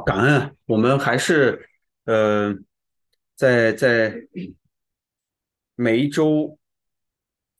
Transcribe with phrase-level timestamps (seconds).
[0.00, 0.56] 感恩！
[0.66, 1.68] 我们还是
[2.04, 2.54] 呃，
[3.34, 4.14] 在在
[5.74, 6.58] 每一周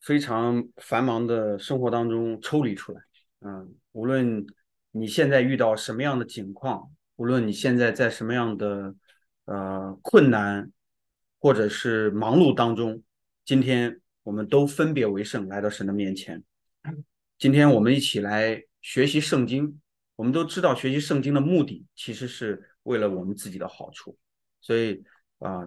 [0.01, 3.01] 非常繁忙的生活当中抽离出来。
[3.41, 4.45] 嗯，无论
[4.91, 8.95] 你现在遇到什么样的境况，无论你现在在什么样的
[9.45, 10.71] 呃困难
[11.39, 13.03] 或者是忙碌当中，
[13.45, 16.43] 今天我们都分别为圣来到神的面前。
[17.37, 19.79] 今天我们一起来学习圣经。
[20.17, 24.17] 我们都知道，学习圣经的目的其实是为了我们自己的好处，
[24.59, 25.03] 所以
[25.37, 25.65] 啊，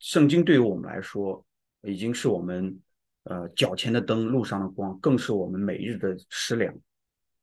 [0.00, 1.46] 圣经对于我们来说，
[1.82, 2.78] 已经是我们
[3.22, 6.74] 呃脚前的灯，路上的光，更是我们每日的食粮。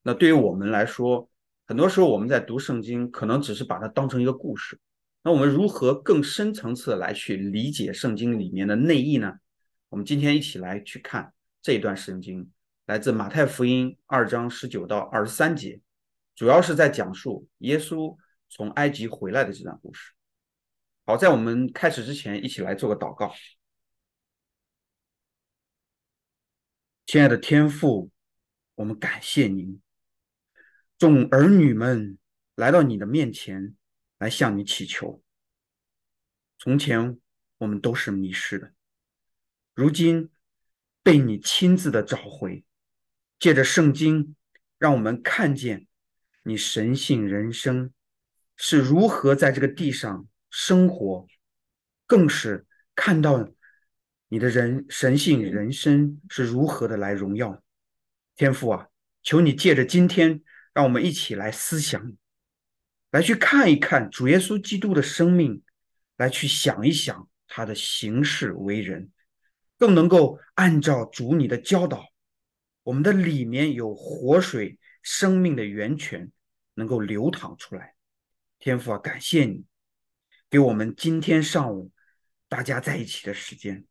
[0.04, 1.30] 那对于我们来说，
[1.66, 4.78] 很多时候我们在读圣经，可能只是把它当成一个故事。
[5.24, 9.34] 那我们如何更深层次的来去理解圣经里面的内意呢？
[9.88, 12.52] 我们今天一起来去看这一段圣经，
[12.86, 15.80] 来自马太福音二章十九到二十三节。
[16.40, 20.14] 主要是在讲述耶稣从埃及回来的这段故事。
[21.06, 23.36] 好，在我们开始之前，一起来做个祷告。
[27.06, 28.10] 亲爱的天父，
[28.76, 29.82] 我们感谢您，
[30.98, 32.18] 众儿女们
[32.56, 33.76] 来到你的面前，
[34.18, 35.22] 来向你祈求。
[36.58, 37.20] 从前
[37.58, 38.72] 我们都是迷失的，
[39.74, 40.30] 如今
[41.04, 42.64] 被你亲自的找回，
[43.38, 44.38] 借着圣经，
[44.78, 45.86] 让我们看见。
[46.50, 47.94] 你神性人生
[48.58, 51.28] 是如何在这个地上生活，
[52.08, 53.48] 更是看到
[54.28, 57.64] 你的人神性人生是如何的来荣耀
[58.36, 58.88] 天父啊！
[59.22, 60.42] 求你借着今天，
[60.74, 62.14] 让我们一起来思想，
[63.12, 65.62] 来去看一看主耶稣基督的生命，
[66.18, 69.12] 来去想一想他的行事为人，
[69.78, 72.08] 更能够按照主你的教导，
[72.82, 74.80] 我们的里面有活水。
[75.02, 76.30] 生命的源泉
[76.80, 77.94] 能够流淌出来，
[78.58, 79.66] 天父啊，感谢你
[80.50, 81.92] 给我们今天上午
[82.48, 83.86] 大家在一起的时间，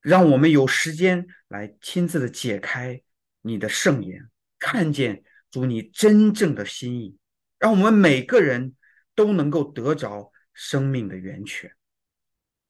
[0.00, 3.00] 让我们有时间来亲自的解开
[3.42, 4.28] 你的圣言，
[4.58, 7.16] 看见主你真正的心意，
[7.58, 8.74] 让我们每个人
[9.14, 11.70] 都能够得着生命的源泉。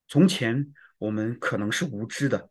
[0.07, 2.51] 从前我们可能是无知的，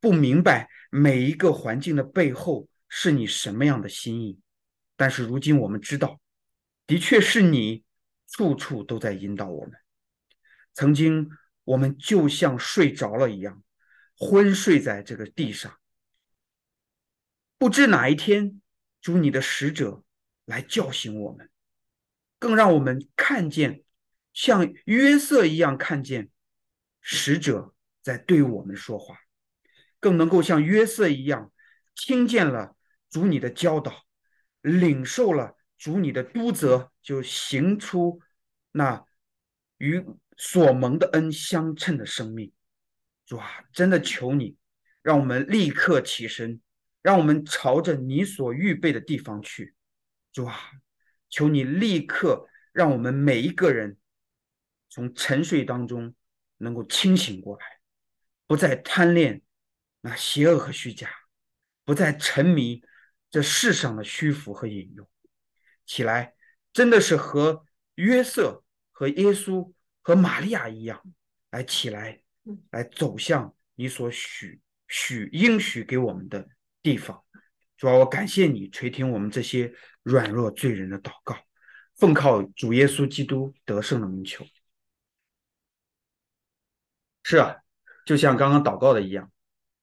[0.00, 2.68] 不明白每一个环境的背后。
[2.88, 4.38] 是你什么样的心意？
[4.96, 6.20] 但是如今我们知道，
[6.86, 7.84] 的确是你
[8.26, 9.72] 处处都在引导我们。
[10.72, 11.30] 曾经
[11.64, 13.62] 我们就像睡着了一样，
[14.16, 15.78] 昏睡在这个地上，
[17.58, 18.60] 不知哪一天，
[19.00, 20.02] 主你的使者
[20.44, 21.50] 来叫醒我们，
[22.38, 23.82] 更让我们看见，
[24.32, 26.30] 像约瑟一样看见
[27.00, 29.18] 使者在对我们说话，
[30.00, 31.52] 更能够像约瑟一样
[31.94, 32.76] 听见了。
[33.08, 34.05] 主你的教导，
[34.66, 38.20] 领受了主你的督责，就行出
[38.72, 39.04] 那
[39.78, 40.04] 与
[40.36, 42.52] 所蒙的恩相称的生命。
[43.24, 44.56] 主啊，真的求你，
[45.02, 46.60] 让我们立刻起身，
[47.00, 49.76] 让我们朝着你所预备的地方去。
[50.32, 50.58] 主啊，
[51.30, 53.96] 求你立刻让我们每一个人
[54.88, 56.12] 从沉睡当中
[56.56, 57.64] 能够清醒过来，
[58.48, 59.42] 不再贪恋
[60.00, 61.08] 那邪恶和虚假，
[61.84, 62.82] 不再沉迷。
[63.30, 65.06] 这世上的虚浮和引诱，
[65.84, 66.34] 起来
[66.72, 67.66] 真的是和
[67.96, 71.02] 约瑟、和耶稣、和玛利亚一样，
[71.50, 72.22] 来起来，
[72.70, 76.48] 来走向你所许许应许给我们的
[76.82, 77.22] 地方。
[77.76, 81.36] 主要我感谢你垂听我们这些软弱罪人的祷告，
[81.96, 84.46] 奉靠主耶稣基督得胜的名求。
[87.22, 87.56] 是啊，
[88.06, 89.30] 就像刚刚祷告的一样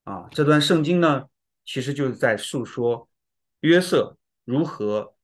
[0.05, 1.25] 啊，这段圣经呢，
[1.65, 3.07] 其实就是在诉说。
[3.63, 5.15] 约瑟如何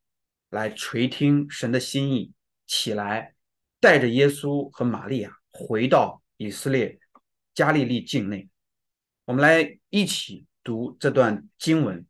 [0.50, 2.32] 来垂听神的心意，
[2.66, 3.36] 起来
[3.82, 6.98] 带着耶稣和玛利亚回到以色列
[7.54, 8.48] 加利利境内？
[9.26, 12.06] 我们来一起读这段经文。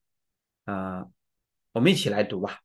[0.65, 1.09] 呃，
[1.71, 2.59] 我们一起来读吧。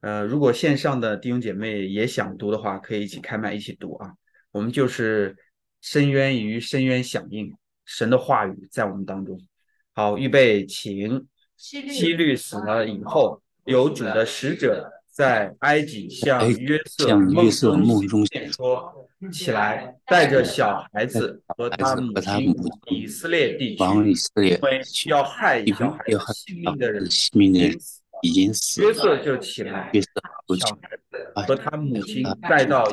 [0.00, 4.16] 呃，如果线上的弟兄姐妹也想读的话，可以一起开麦一起读啊。
[4.50, 5.36] 我们就是
[5.80, 9.40] 深渊与深渊响应，神的话语在我们当中。
[9.94, 11.28] 好，预备，请。
[11.56, 16.78] 希律死了以后，有主的使者在埃及向约
[17.50, 18.92] 瑟梦中显说
[19.32, 22.54] ：“起来，带着小孩子和他母亲
[22.90, 24.04] 以色列地区，因
[24.60, 26.04] 为要害小孩
[26.34, 27.08] 性命的人
[28.22, 32.86] 已经死了。”约瑟就起来，小孩子和他母亲带到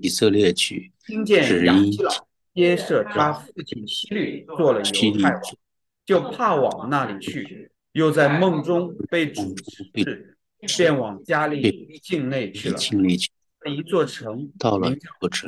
[0.00, 2.12] 以色列去，听见雅基老
[2.54, 5.42] 约瑟他父亲希律做了犹太王。
[6.04, 10.36] 就怕往那里去，又在梦中被主指示，
[10.76, 12.78] 便往加利境内去了。
[13.64, 14.92] 一座城，到了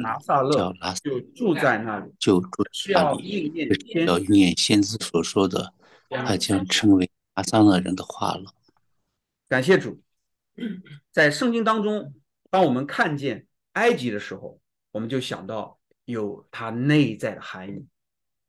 [0.01, 0.73] 拿撒勒，
[1.03, 5.75] 就住在那里，就住是要在那里，应验先要应验先知所说的，
[6.09, 8.55] 他将成为拿撒勒人的话了。
[9.49, 10.01] 感谢主，
[11.11, 12.15] 在圣经当中，
[12.51, 14.61] 当我们看见埃及的时候，
[14.93, 17.85] 我们就想到有它内在的含义。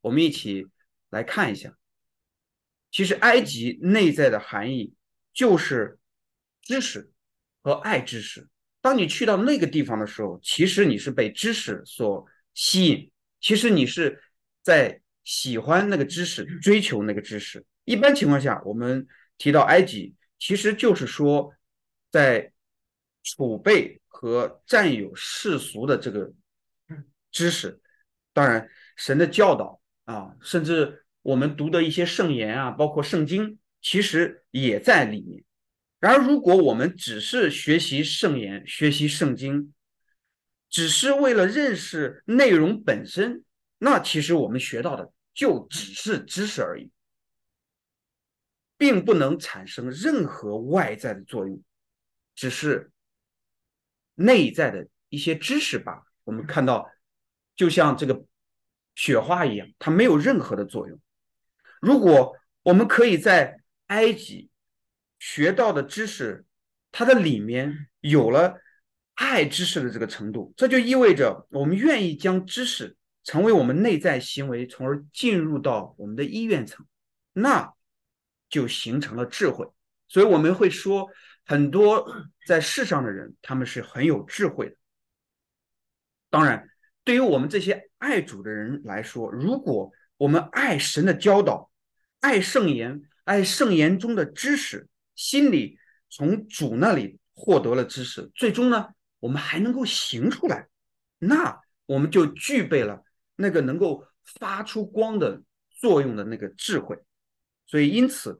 [0.00, 0.68] 我们一起
[1.10, 1.76] 来看一下，
[2.96, 4.94] 其实埃及内在的含义
[5.34, 5.98] 就是
[6.62, 7.12] 知识
[7.60, 8.48] 和爱知识。
[8.80, 14.22] 当你去到那个地方的时候，其实你是被知识所吸引，其实你是
[14.62, 17.66] 在喜欢那个知识，追求那个知识。
[17.84, 19.06] 一般情况下，我们
[19.36, 21.52] 提到埃及，其实就是说
[22.10, 22.50] 在
[23.22, 26.32] 储备和占有世俗的这个
[27.30, 27.78] 知识。
[28.32, 28.66] 当然，
[28.96, 35.42] 神的教导啊，甚至我们读的一些圣言啊，包括圣经，其实也在里面。
[35.98, 39.74] 然而，如果我们只是学习圣言、学习圣经，
[40.70, 43.42] 只是为了认识内容本身，
[43.78, 46.92] 那其实我们学到的就只是知识而已，
[48.78, 51.60] 并不能产生任何外在的作用，
[52.36, 52.92] 只是
[54.14, 56.04] 内在的一些知识吧。
[56.22, 56.88] 我们看到，
[57.56, 58.24] 就像这个
[58.94, 61.00] 雪花一样，它没有任何的作用。
[61.80, 64.50] 如果我们可以在埃及
[65.18, 66.44] 学到的知识，
[66.90, 68.58] 它的里面有了
[69.14, 76.86] 爱知识的这个程度，这就意味着我们愿意将知识成为我们内在行为，从而进入到我们的意愿层，
[77.32, 77.72] 那
[78.48, 79.66] 就形成了智慧。
[80.08, 81.08] 所以我们会说，
[81.44, 82.06] 很多
[82.46, 84.76] 在世上的人，他们是很有智慧的。
[86.30, 86.68] 当然，
[87.04, 91.70] 对于我们这些爱主的人来说，如果我们爱神的教导，
[92.20, 95.78] 爱圣言，爱圣言中的知识，心里
[96.08, 98.88] 从主那里获得了知识，最终呢，
[99.20, 100.68] 我们还能够行出来，
[101.18, 103.04] 那我们就具备了
[103.36, 104.06] 那个能够
[104.40, 106.98] 发出光的作用的那个智慧。
[107.66, 108.38] 所以，因此，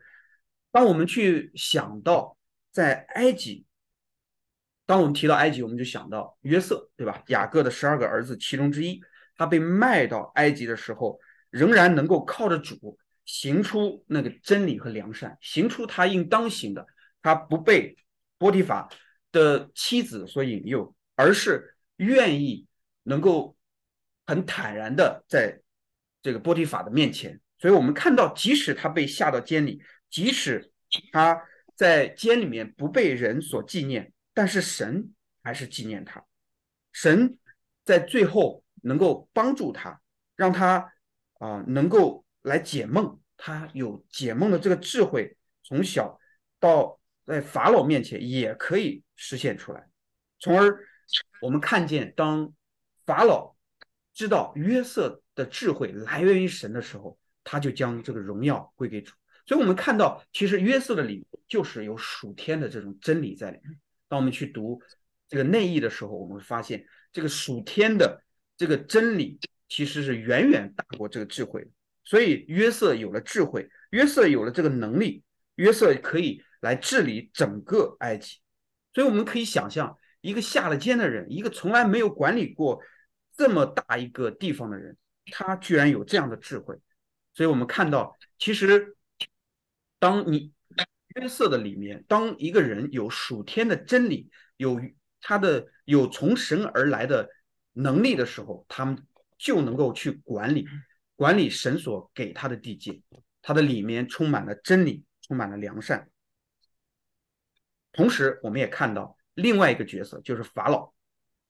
[0.71, 2.39] 当我们去想到
[2.71, 3.67] 在埃及，
[4.87, 7.23] 当我们提到埃及，我们就想到约瑟，对吧？
[7.27, 9.01] 雅各的十二个儿子其中之一，
[9.37, 11.19] 他被卖到埃及的时候，
[11.51, 16.87] 仍然能够靠着主行出那个真理和良善，行出他应当行的。
[17.23, 17.97] 他不被
[18.39, 18.89] 波提法
[19.33, 22.69] 的妻子所引诱，而是愿意
[23.03, 23.57] 能够
[24.27, 25.61] 很坦然的在
[26.23, 27.41] 这个波提法的面前。
[27.59, 30.71] 所以我们看到，即使他被下到监里，即使
[31.11, 31.43] 他
[31.75, 35.13] 在监里面不被人所纪念，但是神
[35.43, 36.25] 还是纪念他。
[36.93, 37.39] 神
[37.85, 40.01] 在最后能够帮助他，
[40.37, 40.93] 让他
[41.39, 43.19] 啊能够来解梦。
[43.39, 46.19] 他有解梦的这个智慧，从小
[46.59, 49.87] 到在法老面前也可以实现出来。
[50.39, 50.79] 从而
[51.43, 52.51] 我们看见，当
[53.05, 53.55] 法老
[54.15, 59.13] 知道约瑟的智慧来源于神的时候，他就将这个荣耀归给主，
[59.47, 63.79] 所以，我们看到，其实约瑟的里就是有属天的这种真理在里面。
[64.09, 64.81] 当我们去读
[65.29, 68.23] 这个内意的时候，我们会发现，这个属天的
[68.57, 69.39] 这个真理
[69.69, 71.67] 其实是远远大过这个智慧。
[72.05, 75.25] 所以，约瑟有了智慧，约瑟有了这个能力，
[75.57, 78.39] 约瑟可以来治理整个埃及。
[78.95, 82.81] 所以，我们可以想象，一个下了监的人，一个从来没有管理过
[83.37, 84.97] 这么大一个地方的人，
[85.33, 86.79] 他居然有这样的智慧。
[87.35, 88.97] 所以我们看到，其实，
[89.99, 90.53] 当你
[91.17, 94.81] 约瑟的里面，当一个人有属天的真理，有
[95.21, 97.29] 他的有从神而来的
[97.73, 98.97] 能力的时候，他们
[99.39, 100.67] 就能够去管理
[101.15, 103.01] 管理神所给他的地界，
[103.43, 106.11] 他的里面充满了真理，充满了良善。
[107.93, 110.93] 同时，我们也看到另外一个角色，就是法老。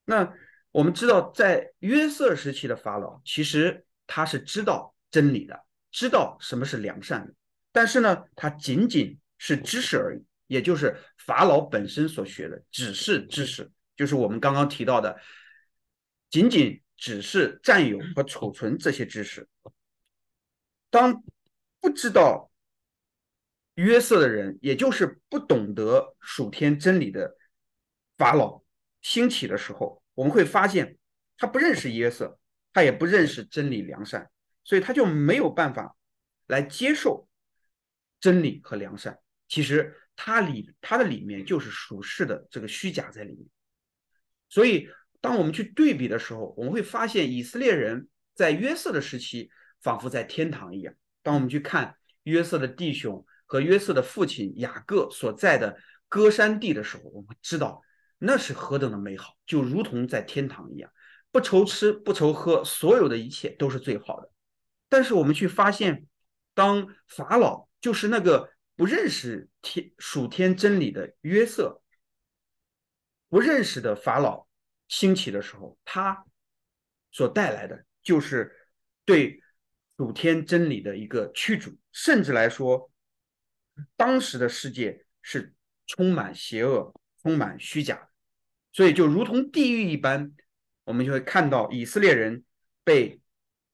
[0.04, 0.32] 那
[0.70, 5.64] 我们知道，在约瑟时期的法老，其实他是知道真理的。
[5.92, 7.32] 知道什么是良善的，
[7.72, 15.18] 但是呢，他仅仅是知识而已，也就是法老本身所学的只是知识，就是我们刚刚提到的，
[16.28, 19.48] 仅仅只是占有和储存这些知识。
[20.90, 21.22] 当
[21.80, 22.50] 不知道
[23.74, 27.36] 约瑟的人，也就是不懂得属天真理的
[28.16, 28.62] 法老
[29.02, 30.96] 兴起的时候，我们会发现
[31.36, 32.38] 他不认识约瑟，
[32.72, 34.30] 他也不认识真理良善。
[34.64, 35.96] 所以他就没有办法
[36.46, 37.28] 来接受
[38.18, 39.20] 真理和良善。
[39.46, 43.46] 其实它里它的里面就是属世的这个虚假在里面。
[44.48, 44.88] 所以
[45.26, 50.94] 当我们去对比的时候，我们会发现以色列人在约瑟的时期仿佛在天堂一样。
[51.20, 55.76] 当我们去看约瑟的弟兄和约瑟的父亲雅各所在的
[56.08, 57.82] 歌山地的时候，我们知道
[58.18, 60.88] 那是何等的美好，就如同在天堂一样，
[61.32, 64.30] 不愁吃不愁喝，所有的一切都是最好的。
[64.88, 66.06] 但是我们去发现，
[66.54, 71.82] 当法老就是那个不认识天属天真理的约瑟，
[73.28, 74.45] 不认识的法老
[74.88, 76.24] 兴起的时候，他
[77.10, 78.54] 所带来的就是
[79.04, 79.42] 对
[79.96, 82.90] 主天真理的一个驱逐，甚至来说，
[83.96, 85.54] 当时的世界是
[85.86, 88.08] 充满邪恶、充满虚假，
[88.72, 90.34] 所以就如同地狱一般，
[90.84, 92.44] 我们就会看到以色列人
[92.82, 93.20] 被。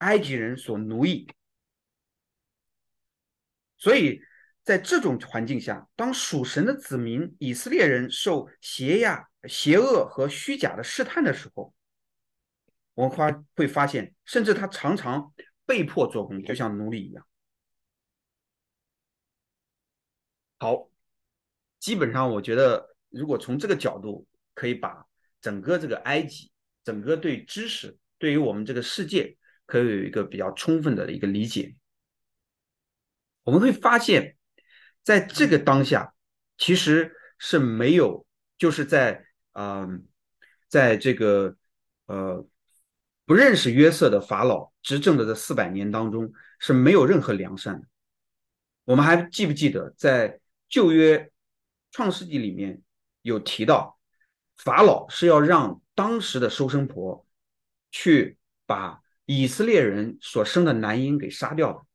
[0.02, 1.28] 埃及人所奴役，
[3.78, 4.20] 所以
[4.62, 11.74] 在这种环境下，当属神的子民以色列人受邪压、邪恶和虚假的试探的时候，
[12.94, 15.32] 我们发会发现，甚至他常常
[15.66, 17.26] 被迫做工，就像奴隶一样。
[20.58, 20.88] 好，
[21.78, 25.06] 基本上我觉得，如果从这个角度，可以把
[25.40, 26.52] 整个这个埃及，
[26.84, 29.36] 整个对知识，对于我们这个世界。
[29.64, 31.74] 可以有一个比较充分的一个理解，
[33.44, 34.36] 我们会发现，
[35.02, 36.14] 在这个当下，
[36.56, 38.26] 其实是没有，
[38.58, 40.06] 就是在嗯，
[40.68, 41.56] 在这个
[42.06, 42.46] 呃
[43.24, 47.86] 不认识约瑟的法老执政的这四百年当中，是没有任何良善的。
[48.84, 51.30] 我们还记不记得，在旧约
[51.90, 52.80] 创世纪里面
[53.22, 53.98] 有提到，
[54.56, 57.26] 法老是要让当时的收生婆
[57.90, 59.00] 去把。
[59.24, 61.86] 以色列人所生的男婴给杀掉了，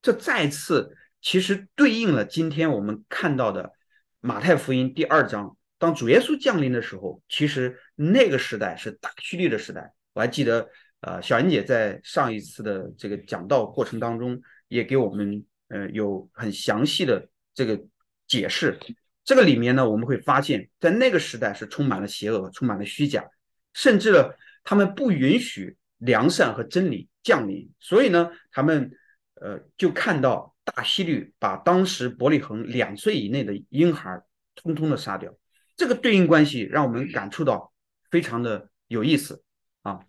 [0.00, 3.72] 这再次其实对应了今天我们看到的
[4.20, 9.92] 马太福音第二章，当主耶稣降临的时候，其实那个时代是大虚律的时代。
[10.12, 10.68] 我还记得，
[11.00, 17.80] 呃，小妍姐在上一次的这个讲道过程当中，也给我们呃有很详细的这个
[18.26, 18.78] 解释。
[19.24, 23.24] 这个里面呢，我们会发现，在那个时代是充满了邪恶，充满了虚假，
[23.72, 24.30] 甚至呢，
[24.64, 25.76] 他们不允许。
[26.00, 28.90] 良善和真理降临，所以呢，他们
[29.34, 34.22] 呃就看到大希律把当时伯利恒两岁以内的婴孩
[34.54, 35.34] 通通的杀掉，
[35.76, 37.72] 这个对应关系让我们感触到
[38.10, 39.42] 非常的有意思
[39.82, 40.00] 啊。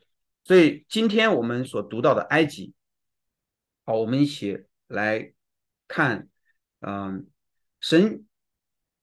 [0.44, 2.74] 所以今天我们所读到的埃及，
[3.86, 5.34] 好，我们一起来
[5.88, 6.30] 看，
[6.80, 7.28] 嗯，
[7.80, 8.26] 神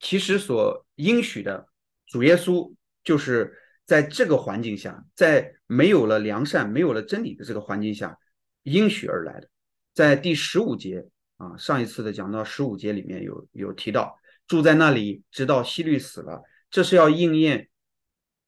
[0.01, 1.69] 其实所应许的
[2.07, 3.57] 主耶稣就是。
[3.89, 8.19] 在这个环境下，在没有了良善、没有了真理的这个环境下，
[8.65, 9.49] 应许而来的。
[9.95, 11.07] 在第十五节
[11.39, 17.71] 啊，上一次的讲到十五节里面有有提到，住在那里直到希律死了，这是要应验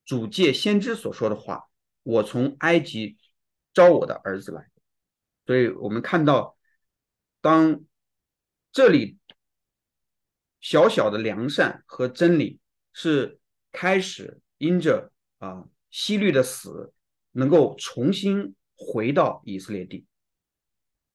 [0.04, 1.70] 主借先知所说的话
[2.04, 3.16] ：“我从埃及
[3.72, 4.70] 招我的儿子来。”
[5.46, 6.56] 所以我们看到，
[7.40, 7.80] 当
[8.70, 9.18] 这里
[10.60, 12.60] 小小的良善和真理
[12.92, 13.40] 是
[13.72, 15.10] 开始因着。
[15.38, 16.92] 啊，希律的死
[17.32, 20.04] 能够重新回到以色列地，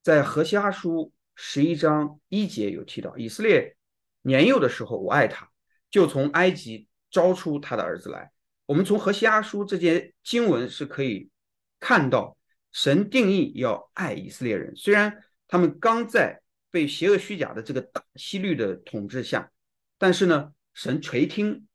[0.02, 3.76] 在何西阿书十一章一节有提到，以色列
[4.22, 5.50] 年幼的时候，我爱他，
[5.92, 8.32] 就从埃及招出他的儿子来。
[8.66, 11.30] 我们从何西阿书这些经文是可以
[11.80, 12.38] 看到，
[12.72, 19.52] 神定义要爱以色列人，虽然他们刚在被邪恶虚假的这个大西律的统治下，
[19.98, 21.68] 但是呢，神垂听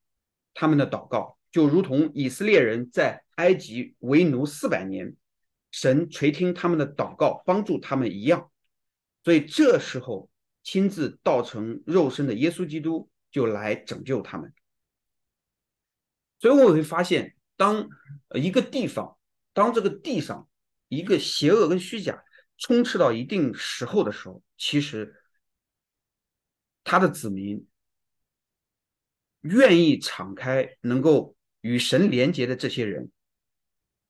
[0.53, 1.39] 他们的祷告。
[1.53, 5.15] 就如同以色列人在埃及为奴四百年，
[5.71, 8.50] 神垂听他们的祷告，帮助他们一样。
[9.23, 10.31] 所以这时候
[10.63, 14.53] 亲自道成肉身的耶稣基督就来拯救他们。
[16.39, 17.89] 所以我会发现，当
[18.35, 19.19] 一个地方，
[19.53, 20.49] 当这个地上
[20.89, 22.23] 一个邪恶跟虚假
[22.59, 25.15] 充斥到一定时候的时候，其实
[26.85, 27.67] 他的子民
[29.41, 31.37] 愿意敞开，能够。
[31.63, 33.11] 与神连接的这些人，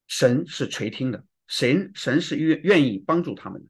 [0.07, 3.69] 神是垂听的，神神是愿愿意帮助他们的。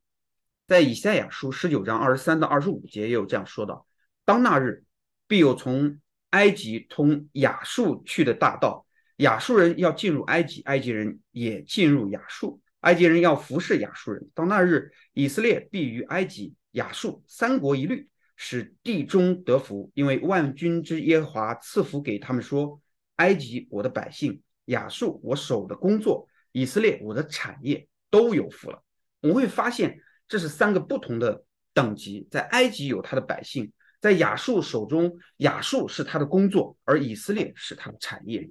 [0.70, 3.88] 在以赛亚书十九章二十三到二十五节也有这样说到：
[4.24, 4.84] 当那日，
[5.26, 5.98] 必有从
[6.28, 8.86] 埃及通亚述去的大道，
[9.16, 14.30] 亚述人要进入埃及，埃及人也进入亚述，埃及人要服侍亚述人。
[14.32, 22.80] 当那日，以色列必与埃及、亚述三国一律，使地中得福，因为万军之耶和华赐福给他们说。
[23.16, 28.80] 埃及，我的百姓；亚述，我手的工作；以色列，我的产业，都有福了。
[29.20, 30.00] 我们会发现，
[30.30, 31.44] 这是三个不同的
[31.74, 32.26] 等级。
[32.30, 33.70] 在埃及有他的百姓，
[34.00, 38.48] 在亚述手中，亚述是他的工作，而以色列是他的产业。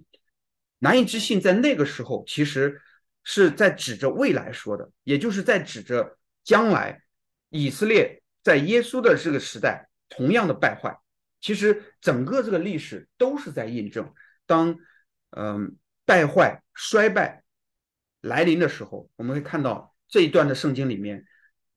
[0.79, 2.81] 难以置信，在那个时候，其实
[3.23, 7.01] 是在指着未来说的，也就是在指着将来，
[7.49, 10.99] 以色列在耶稣的这个时代同样的败坏。
[11.41, 14.13] 其实整个这个历史都是在印证。
[14.45, 14.77] 当
[15.31, 17.43] 嗯败坏、衰败
[18.19, 21.25] 来临的时候，我们会看到这一段的圣经里面，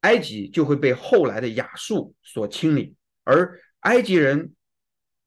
[0.02, 2.94] 埃及就会被后来的亚述所清理，
[3.24, 4.54] 而埃及人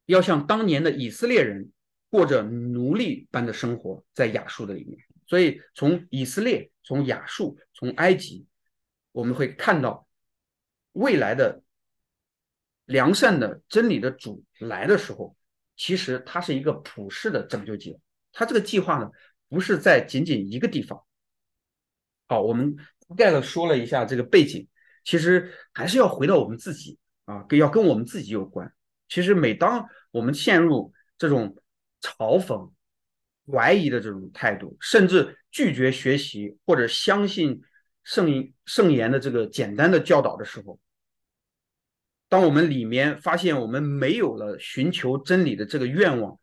[0.06, 1.72] 要像当年的以色列人
[2.10, 5.00] 过着奴隶般的生活在亚述的里面。
[5.28, 8.46] 所以从以色列、从亚述、从埃及，
[9.12, 10.08] 我们会看到
[10.92, 11.64] 未来的
[12.86, 15.36] 良善的真理的主来的时候，
[15.76, 18.00] 其实它是一个普世的拯救计划。
[18.32, 19.10] 它这个计划呢，
[19.50, 21.02] 不是在仅仅一个地方。
[22.28, 22.76] 好，我们
[23.08, 24.68] 大概的说了一下这个背景，
[25.04, 28.72] 其实还是要回到我们自己啊，跟要跟我们自己有关。
[29.08, 31.56] 其实每当我们陷入这种
[32.02, 32.72] 嘲讽、
[33.52, 37.62] 怀疑的这种态度，甚至拒绝学习或者相信
[38.04, 40.80] 圣圣言的这个简单的教导的时候，
[42.28, 46.40] 当我们里面发现我们没有了寻求真理的这个愿望，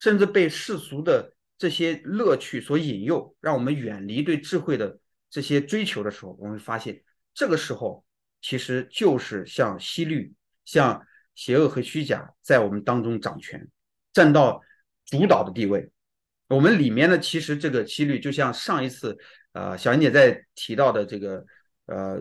[0.00, 4.98] 甚至被世俗的这些乐趣所引诱，让我们远离对智慧的
[5.36, 6.98] 这些追求的时候，我们发现
[7.34, 8.02] 这个时候
[8.40, 10.32] 其实就是像西律、
[10.64, 13.68] 像邪恶和虚假在我们当中掌权，
[14.14, 14.62] 占到
[15.04, 15.90] 主导的地位。
[16.48, 19.14] 我们里面呢，其实这个西律就像上一次
[19.52, 21.44] 呃小妍姐在提到的这个
[21.84, 22.18] 呃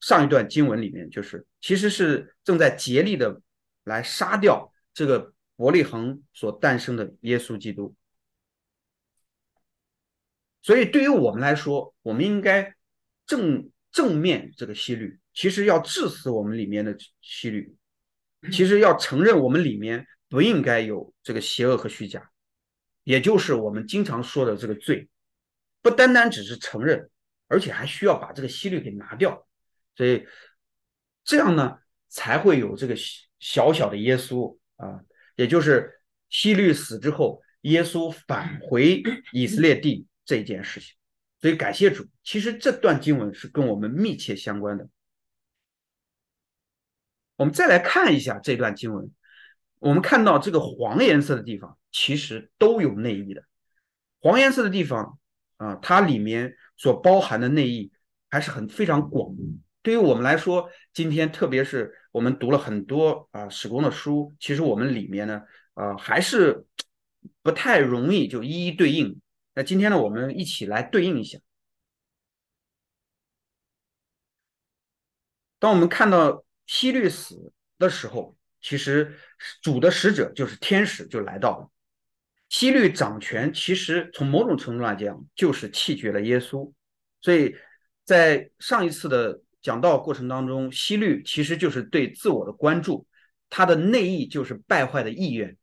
[0.00, 3.40] 上一段经文里面，就是其实是正在竭力的
[3.84, 7.94] 来杀掉这个伯利恒所诞生的耶稣基督。
[10.68, 12.74] 所以，对于我们来说，我们应该
[13.24, 17.74] 正正面这个西律，其实要治死我们里面的西律，
[18.52, 22.30] 其实要承认我们里面不应该有这个邪恶和虚假，
[23.02, 25.08] 也就是我们经常说的这个罪，
[25.80, 27.08] 不单单只是承认，
[27.46, 29.48] 而且还需要把这个西律给拿掉。
[29.96, 30.26] 所以，
[31.24, 32.94] 这样呢，才会有这个
[33.38, 35.00] 小小的耶稣啊，
[35.34, 40.04] 也就是西律死之后，耶稣返回以色列地。
[40.28, 40.94] 这一件事情，
[41.40, 42.06] 所以感谢主。
[42.22, 44.86] 其实这段经文是跟我们密切相关的。
[47.36, 49.10] 我们再来看一下这段经文，
[49.78, 53.42] 我们看到这个黄颜色的地方，其实都有内意的。
[54.20, 55.18] 黄颜色的地方
[55.56, 57.90] 啊，它里面所包含的内意
[58.28, 59.34] 还是很非常广。
[59.80, 65.40] 对于我们来说，今天特别是我们读了很多啊史工的书，其实我们里面呢，
[65.72, 66.66] 啊还是
[67.40, 69.18] 不太容易就一一对应。
[69.58, 71.36] 那今天呢，我们一起来对应一下。
[75.58, 79.18] 当我们看到希律死的时候，其实
[79.60, 81.68] 主的使者就是天使就来到了。
[82.48, 86.72] 希律掌权，其实从某种程度来讲，就是弃绝了耶稣。
[87.20, 87.56] 所以
[88.04, 93.08] 在上一次的讲道过程当中，希律其实就是对自我的关注，
[93.50, 95.57] 他的内意就是败坏的意愿。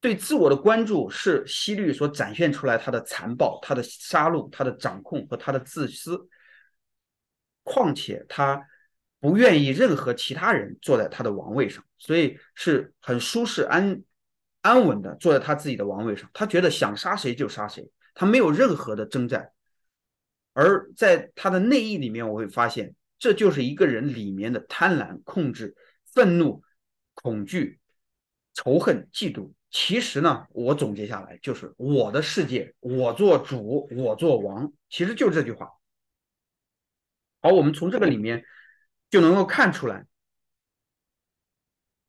[0.00, 6.28] 对自我的关注是西律所展现出来他的残暴、他的杀戮、他的掌控和他的自私。
[7.64, 8.66] 况且他
[9.20, 14.00] 不愿意任何其他人坐在他的王位上，所以是很舒适、安
[14.62, 16.30] 安稳的坐在他自己的王位上。
[16.32, 19.50] 他觉得想杀谁就杀谁，他没有任何的征战。
[20.54, 25.76] 而在他的内意里面，我会发现这就是一个人里面的贪婪、控制、
[26.14, 26.62] 愤怒、
[27.14, 27.80] 恐惧、
[28.54, 29.52] 仇恨、嫉妒。
[29.70, 35.72] 其实呢，我总结下来就是我的世界，我做主，我做王，其实就这句话。
[37.42, 38.44] 好，我们从这个里面
[39.10, 40.06] 就能够看出来，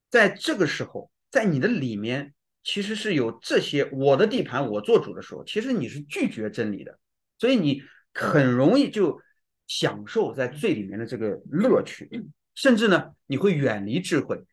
[0.10, 6.98] 在这个时候，在你的里面其实是有这些我的地盘，我做主的时候，其实你是拒绝真理的，
[7.38, 9.22] 所以你很容易就
[9.68, 12.10] 享受在最里面的这个乐趣，
[12.56, 14.46] 甚至呢，你会远离智慧，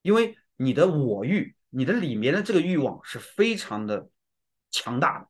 [0.00, 1.54] 因为你的我欲。
[1.70, 4.08] 你的里面的这个欲望是非常的
[4.70, 5.28] 强大的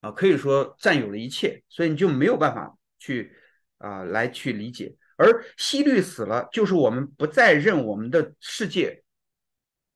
[0.00, 3.36] 啊，可以说占有了一切，所以你就没有办法去
[3.78, 4.96] 啊来去理解。
[5.16, 9.04] 而西律死了，就是我们不再认我们的世界，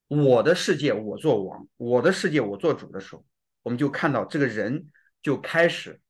[0.09, 3.25] 我的世界我做王，我的世界我做主的时候，
[3.62, 4.87] 我们就看到这个人
[5.22, 6.01] 就开始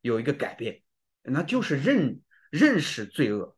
[0.00, 0.82] 有一个改变，
[1.22, 3.56] 那就是认认识罪恶，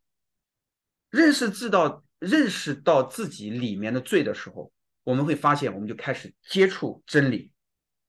[1.09, 4.71] 认识知道认识到自己里面的罪的时候。
[5.11, 7.51] 我们会发现，我们就开始接触真理，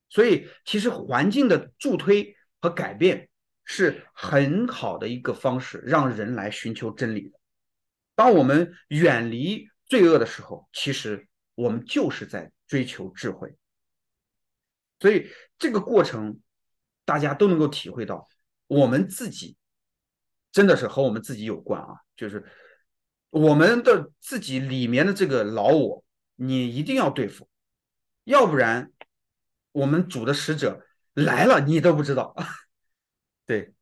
[0.09, 3.29] 所以其实环境的助推和改变
[3.65, 7.41] 是很好的一个方式，让人来寻求真理的。
[8.15, 13.53] 当我们远离罪恶的时候，其实我们就是在追求智慧。
[15.01, 16.39] 所以这个过程，
[17.05, 18.29] 大家都能够体会到，
[18.69, 19.57] 我们自己
[20.53, 22.47] 真的是和我们自己有关啊，就是
[23.31, 26.05] 我们的自己里面的这个老我。
[26.45, 27.49] 你一定要对付，
[28.25, 28.93] 要不然
[29.71, 32.35] 我们主的使者来了你都不知道。
[33.47, 33.73] 对，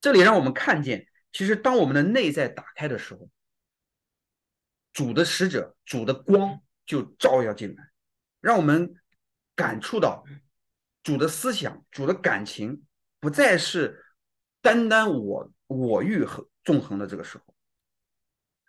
[0.00, 3.28] 这里让我们看见，其实当我们的内在打开的时候，
[4.92, 7.90] 主的使者、主的光就照耀进来，
[8.40, 8.94] 让我们
[9.56, 10.24] 感触到
[11.02, 12.84] 主的思想、主的感情，
[13.18, 14.04] 不再是
[14.60, 17.52] 单单我我欲和纵横的这个时候，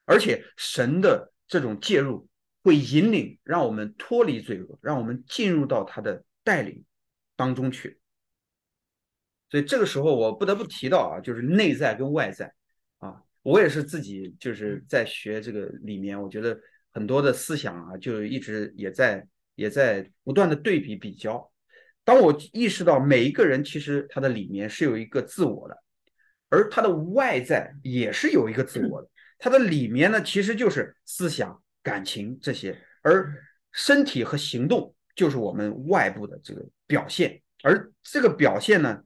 [0.06, 2.28] 而且神的这种介入
[2.64, 6.84] 会引领，让我们脱离罪恶，让我们进入到他的带领
[7.36, 8.00] 当中去。
[9.50, 12.54] 所以这个时候我不得不提到啊，就是内在跟外在
[13.00, 13.22] 啊。
[13.42, 16.60] 我也是自己就是在学这个里面，我觉得
[16.92, 21.52] 很多的思想啊，就一直也在也在不断的对比比较。
[22.04, 25.78] 当我意识到每一个人其实他的里面是有一个自我的，
[26.50, 33.34] 而他的外在也是有一个自我的，他的里面呢其实就是思想、感情这些，而
[33.72, 39.04] 身体和行动就是我们外部的这个表现，而这个表现呢，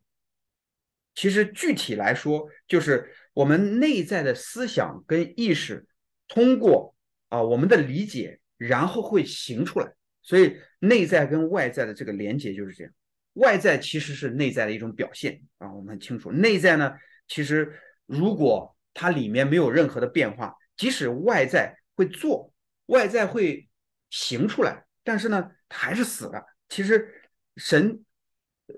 [1.13, 3.11] 其实具体来说就是。
[3.35, 5.85] 我们内在的思想跟意识，
[6.25, 6.95] 通过
[7.27, 9.93] 啊我们的理解，然后会行出来。
[10.21, 12.93] 所以内在跟外在的这个连接就是这样。
[13.33, 16.31] 外在其实是内在的一种表现啊，我们很清楚。
[16.31, 16.93] 内在呢，
[17.27, 22.53] 其实如果它里面没有任何的变化，即使外在会做，
[22.87, 23.69] 外在会
[24.09, 26.45] 行出来，但是呢，它还是死的。
[26.69, 28.03] 其实神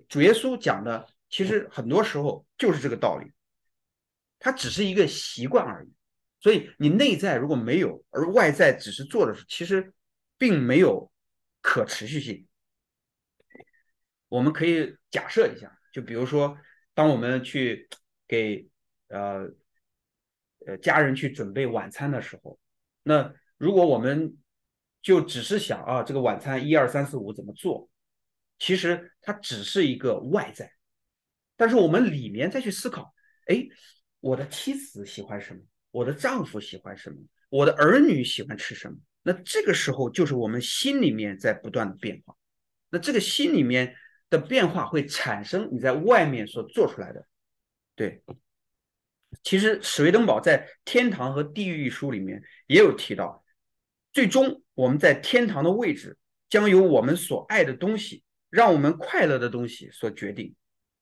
[0.08, 3.32] 主耶稣讲的，其实很多时候就是这个道理。
[4.40, 5.92] 它只是一个习惯而已，
[6.40, 9.92] 所以你内在如果没有，而外在只是做的是，其实
[10.38, 11.12] 并没有
[11.60, 12.48] 可持续性。
[14.28, 16.56] 我们可以假设一下，就比如说，
[16.94, 17.90] 当我们去
[18.28, 18.70] 给
[19.08, 19.50] 呃
[20.68, 22.60] 呃家人去准备晚餐的时候，
[23.02, 24.38] 那如果我们
[25.02, 27.90] 就只是想啊，这个晚餐一二三四五怎么做，
[28.60, 30.72] 其实它只是一个外在，
[31.56, 33.14] 但是我们里面再去思考，
[33.48, 33.68] 哎。
[34.20, 35.62] 我的妻子喜欢什么？
[35.92, 37.18] 我的丈夫喜欢什么？
[37.50, 38.98] 我的儿女喜欢吃什么？
[39.22, 42.36] 那这个时候就是我们心里面在不断的变化。
[42.90, 43.96] 那这个心里面
[44.32, 47.28] 的变化会产生你在外面所做出来的。
[47.96, 48.24] 对，
[49.44, 53.46] 其实史威登堡在《天堂和地狱》一书里面也有提到，
[54.18, 56.18] 最终我们在天堂的位置
[56.50, 60.56] 将由我们所爱的东西，让我们快乐的东西所决定。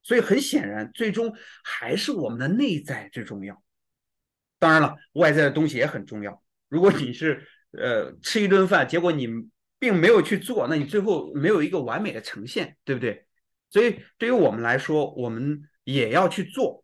[0.03, 3.63] 所以很显然，最终还是我们的内在最重要。
[4.59, 6.43] 当然了，外在的东西也很重要。
[6.67, 9.29] 如果你是呃吃一顿饭，结果你
[9.79, 13.25] 并没有去做，那你最后没有一个完美的呈现，对不对？
[13.69, 16.83] 所以对于我们来说，我们也要去做。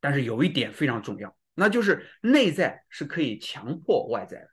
[0.00, 4.48] 但是有一点非常重要，那就是内在是可以强迫外在的，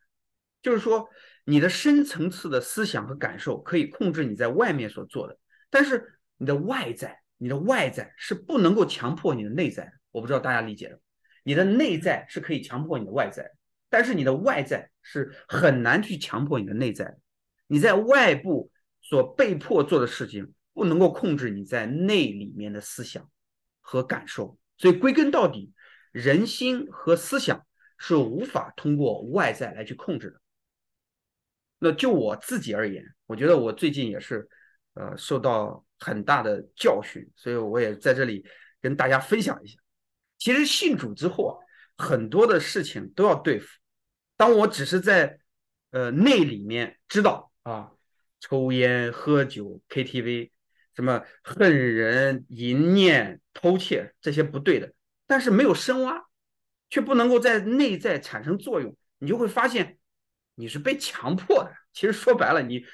[0.63, 1.07] 就是说
[1.45, 5.37] 你的深层次的思想和感受可以控制你在外面所做的，
[5.69, 7.19] 但是你的外在。
[7.39, 10.97] 你的外在是不能够强迫你的内在，我不知道大家理解了。
[11.43, 13.51] 你的内在是可以强迫你的外在，
[13.89, 17.17] 但是你的外在是很难去强迫你的内在。
[17.67, 18.71] 你在外部
[19.01, 23.29] 所被迫做的事情，不能够控制你在内里面的思想
[23.81, 24.57] 和感受。
[24.77, 25.73] 所以归根到底，
[26.13, 27.65] 人心和思想
[27.97, 30.39] 是无法通过外在来去控制的。
[31.83, 34.47] 那就我自己而言，我觉得我最近也是，
[34.95, 35.85] 呃，受到。
[35.99, 38.45] 很大的教训，所以我也在这里
[38.81, 39.79] 跟大家分享一下。
[40.37, 41.55] 其实信主之后啊，
[41.95, 43.67] 很多的事情都要对付。
[44.35, 45.39] 当我只是在
[45.91, 47.89] 呃内里面知道啊，
[48.41, 50.51] 抽烟、喝酒、KTV，
[50.93, 54.93] 什么恨人、淫念、偷窃这些不对的，
[55.25, 56.21] 但是没有深挖，
[56.89, 59.97] 却不能够在内在产生作用，你就会发现
[60.55, 61.73] 你是被强迫的。
[61.93, 62.85] 其实说白了，你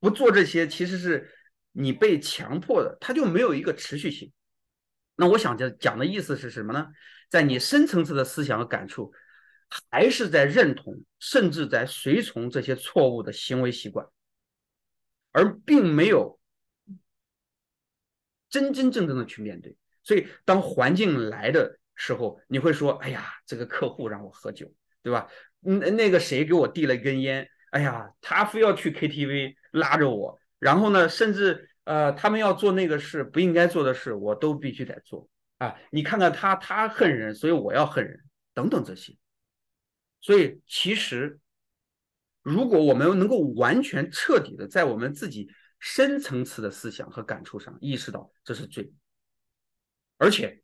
[0.00, 1.34] 不做这些，其实是。
[1.72, 4.32] 你被强迫的，它就没有一个持续性。
[5.14, 6.88] 那我想讲讲的意思是什么呢？
[7.28, 9.12] 在你深层次的思想和感触，
[9.88, 14.04] 还是在认同，甚至在随从这些错误的行为习惯，
[15.30, 16.40] 而并没有
[18.50, 19.76] 真真正正的去面对。
[20.02, 25.28] 所以，当环境来的时候，你会说：“哎呀，这个客户让我喝酒，对吧？
[25.62, 35.76] 嗯，那个谁给我递了一根烟，哎呀，他非要去 KTV 拉着我。”然后呢，甚至呃，他们要做那个事不应该做的事，我都必须得做啊！
[35.90, 38.20] 你看看他，他恨人，所以我要恨人，
[38.54, 39.16] 等等这些。
[40.20, 41.38] 所以其实，
[42.42, 48.92] 如果我们能够完全彻底的在我们自己深层次的思想和感触上意识到这是罪，
[50.16, 50.62] 而且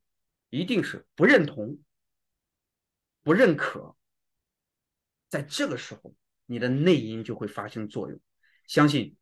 [0.51, 1.79] 一定是不认同、
[3.23, 3.95] 不认可，
[5.35, 6.15] 在这个时候，
[6.47, 8.21] 你的内因就会发生作用。
[8.69, 9.17] 相信。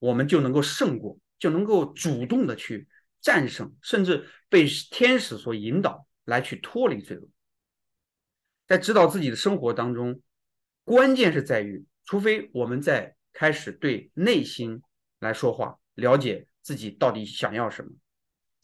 [0.00, 2.86] 我们就能够胜过就能够主动的去
[3.20, 7.28] 战胜，甚至被天使所引导来去脱离罪恶。
[8.68, 10.22] 在指导自己的生活当中，
[10.84, 14.80] 关键是在于，除非我们在开始对内心
[15.18, 17.90] 来说话，了解自己到底想要什么，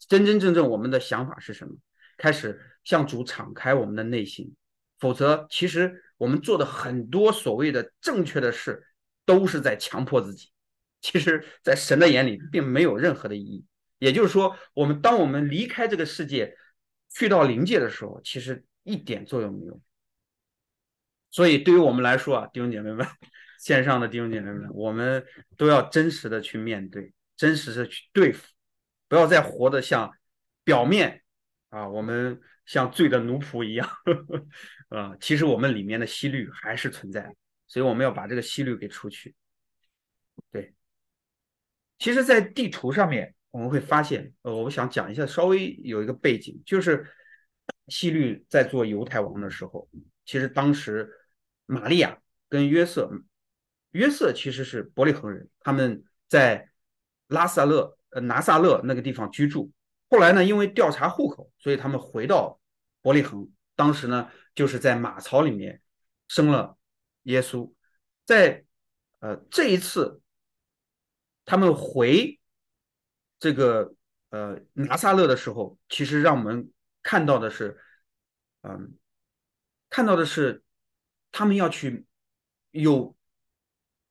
[0.07, 1.75] 真真正正我们的想法是什么，
[2.17, 4.55] 开始向主敞开我们的内心，
[4.99, 8.87] 否则，其实我们做的很多所谓的正确的事，
[9.25, 10.49] 都是在强迫自己。
[11.01, 13.65] 其实，在神的眼里，并没有任何的意义。
[13.99, 16.55] 也就是说，我们当我们离开这个世界，
[17.13, 19.79] 去到灵界的时候，其实一点作用没有。
[21.29, 23.05] 所以，对于我们来说啊，弟兄姐妹们，
[23.59, 25.23] 线上的弟兄姐妹们，我们
[25.57, 28.47] 都要真实的去面对，真实的去对付，
[29.07, 30.11] 不要再活得像
[30.63, 31.23] 表面
[31.69, 33.89] 啊，我们像罪的奴仆一样
[34.89, 35.15] 啊。
[35.19, 37.35] 其实我们里面的息律还是存在，
[37.67, 39.35] 所以我们要把这个息律给除去。
[40.51, 40.73] 对，
[41.97, 47.05] 其实，在地图上面我们会发现，呃，我想讲一下，稍微有一个背景，就是
[47.87, 49.87] 希律在做犹太王的时候，
[50.25, 51.11] 其实当时。
[51.67, 53.09] 玛利亚跟约瑟，
[53.89, 56.69] 约瑟其实是伯利恒人，他们在
[57.25, 59.71] 拉萨勒呃拿撒勒那个地方居住。
[60.09, 62.59] 后来呢，因为调查户口，所以他们回到
[63.01, 63.49] 伯利恒。
[63.75, 65.81] 当时呢，就是在马槽里面
[66.27, 66.77] 生了
[67.23, 67.71] 耶稣。
[68.25, 68.63] 在
[69.19, 70.21] 呃这一次，
[71.45, 72.39] 他们回
[73.39, 73.93] 这个
[74.29, 76.71] 呃拿撒勒的时候，其实让我们
[77.03, 77.77] 看到的是，
[78.61, 78.97] 嗯，
[79.89, 80.61] 看到的是。
[81.37, 82.05] 他们要去
[82.71, 83.13] 有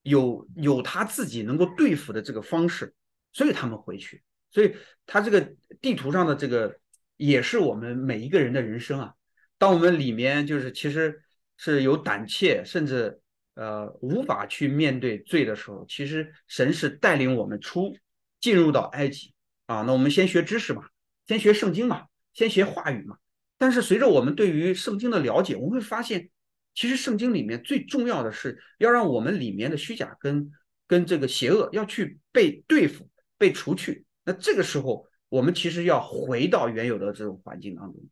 [0.03, 2.95] 有有他自己能够对付的这个方式，
[3.33, 4.23] 所以他们回去。
[4.55, 6.79] 所以他这个地图上的这个
[7.19, 9.13] 也是我们每一个人的人生啊。
[9.59, 11.21] 当我们里面就是其实
[11.59, 13.21] 是有胆怯，甚至
[13.55, 17.95] 呃无法去面对罪的时候，其实神是带领我们出
[18.41, 19.35] 进入到埃及
[19.67, 19.83] 啊。
[19.83, 20.85] 那我们先学知识嘛，
[21.27, 23.19] 先学圣经嘛，先学话语嘛。
[23.59, 26.31] 但是随着我们对于圣经的了解，我们会发现。
[26.77, 30.51] 其实圣经里面最重要的是要让我们里面的虚假跟
[30.89, 34.04] 跟这个邪恶要去被对付、被除去。
[34.25, 38.03] 那这个时候，我们其实要回到原有的这种环境当中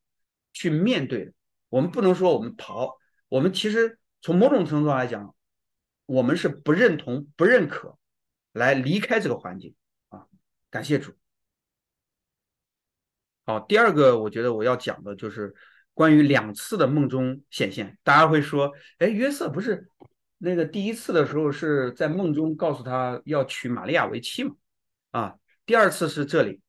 [0.53, 1.33] 去面对。
[1.69, 2.95] 我们不能说我们逃，
[3.29, 5.35] 我们其实从某种程度上来讲，
[6.07, 7.99] 我们是不认同、不认可
[8.53, 9.75] 来离开这个环境
[10.09, 10.27] 啊。
[10.71, 11.13] 感谢主。
[13.45, 15.55] 好，第二个我觉得我要讲的就是。
[15.95, 19.87] 关于两次的梦中显现，大家会说：“哎，约瑟不是
[20.39, 24.55] 那个第一次的时候是在梦中告诉他要娶玛利亚为妻吗？
[25.11, 25.35] 啊，
[25.67, 26.61] 第二次是这里，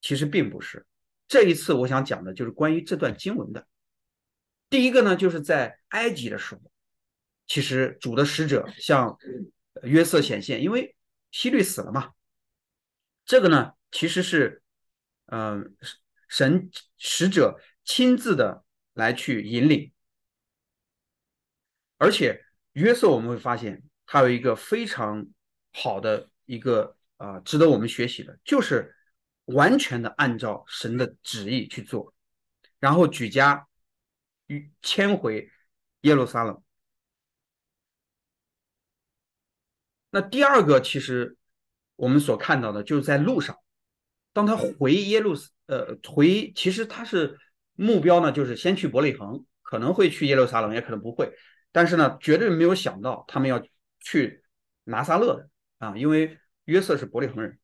[0.00, 0.86] 其实并不是。
[1.28, 3.66] 这一次我想讲的就是关于这段经文的。
[4.68, 6.62] 第一个呢，就是在埃及的时候，
[7.46, 9.18] 其实主的使者向
[9.82, 10.94] 约瑟显现，因为
[11.30, 12.12] 希律死了嘛。
[13.24, 14.62] 这个呢，其实是
[15.26, 15.74] 嗯，
[16.28, 17.60] 神使者。
[17.82, 19.90] 亲自的来去引领，
[21.96, 25.26] 而且约瑟我们会发现他有一个非常
[25.72, 28.96] 好的一个啊，值得我们学习的，就是
[29.44, 32.14] 完全的按照神的旨意去做，
[32.78, 33.68] 然后举家
[34.80, 35.50] 迁回
[36.00, 36.62] 耶路撒冷。
[40.10, 41.36] 那第二个，其实
[41.96, 43.56] 我们所看到的就是在路上，
[44.32, 45.34] 当他回耶路
[45.66, 47.38] 呃回，其实他是。
[47.74, 51.32] 目标呢，就是先去伯利恒，可能会去耶路撒冷，也可能不会。
[51.72, 53.66] 但是呢，绝对没有想到他们要
[54.00, 54.44] 去
[54.84, 56.38] 拿撒勒的啊，因为
[56.70, 57.58] 约瑟是伯利恒人，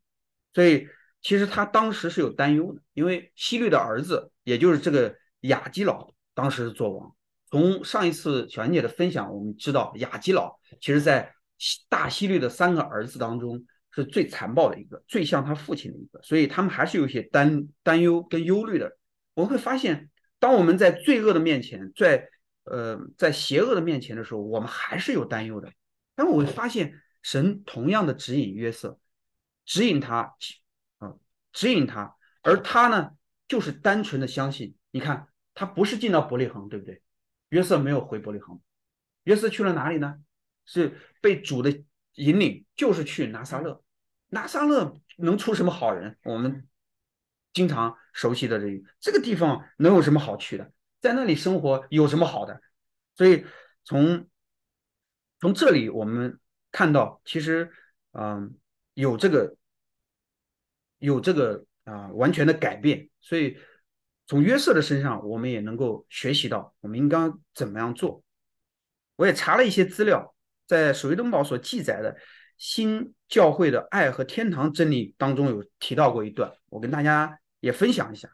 [0.53, 0.88] 所以
[1.23, 7.14] 其实他当时是有担忧的，因为希律的儿子，也就是这个雅基老，当时是做王。
[7.49, 11.33] 从上一次小安姐的分享，我们知道雅基老其实在
[11.88, 18.99] 大希律的三个儿子当中是最残暴的一个，最像他父亲的一个，所以他们还是有些担担忧跟忧虑的。
[19.35, 22.29] 我们会发现，当我们在罪恶的面前，在
[22.64, 25.71] 呃在邪恶的面前的时候，我们还是有担忧的。
[26.14, 29.00] 但我会发现，神同样的指引约瑟，
[29.64, 30.36] 指引他，
[30.98, 31.16] 啊，
[31.52, 33.16] 指引他，而他呢，
[33.48, 34.76] 就是单纯的相信。
[34.92, 37.02] 你看，他不是进到伯利恒，对不对？
[37.48, 38.60] 约瑟没有回伯利恒，
[39.24, 40.20] 约瑟去了哪里呢？
[40.66, 41.82] 是被主的
[42.14, 43.82] 引领，就是去拿撒勒。
[44.28, 46.16] 拿撒勒能出什么好人？
[46.22, 46.68] 我们。
[47.52, 50.72] 经常熟悉的这这个地方能有什么好去的？
[51.00, 52.60] 在那里生活有什么好的？
[53.16, 53.44] 所以
[53.82, 54.28] 从
[55.40, 56.38] 从这里我们
[56.72, 57.70] 看到，其实
[58.12, 58.55] 嗯
[58.94, 59.57] 有这个
[60.98, 63.09] 有这个啊完全的改变。
[63.20, 63.57] 所以
[64.26, 67.18] 从约瑟的身上，我们也能够学习到我们应该
[67.55, 68.22] 怎么样做。
[69.16, 70.35] 我也查了一些资料，
[70.66, 72.16] 在《守约登堡》所记载的
[72.59, 78.29] 新教会的爱和天堂真理当中有提到过一段，我跟大家也分享一下。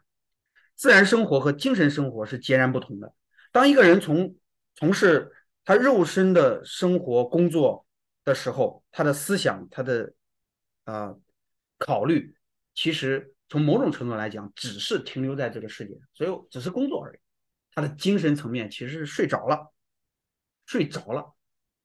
[0.75, 3.13] 自然生活和精神生活是截然不同的。
[3.51, 4.35] 当一个人从
[4.75, 5.31] 从事
[5.63, 7.82] 他肉身的生活工作
[8.25, 10.13] 的时候，他的思想，他的
[10.85, 11.15] 啊
[11.77, 12.35] 考虑，
[12.73, 17.19] 其实从某种程度来讲，只是停留在这个世界，所以只是工作而已。
[17.75, 19.73] 他的精神层面其实是睡着了，
[20.65, 21.33] 睡着了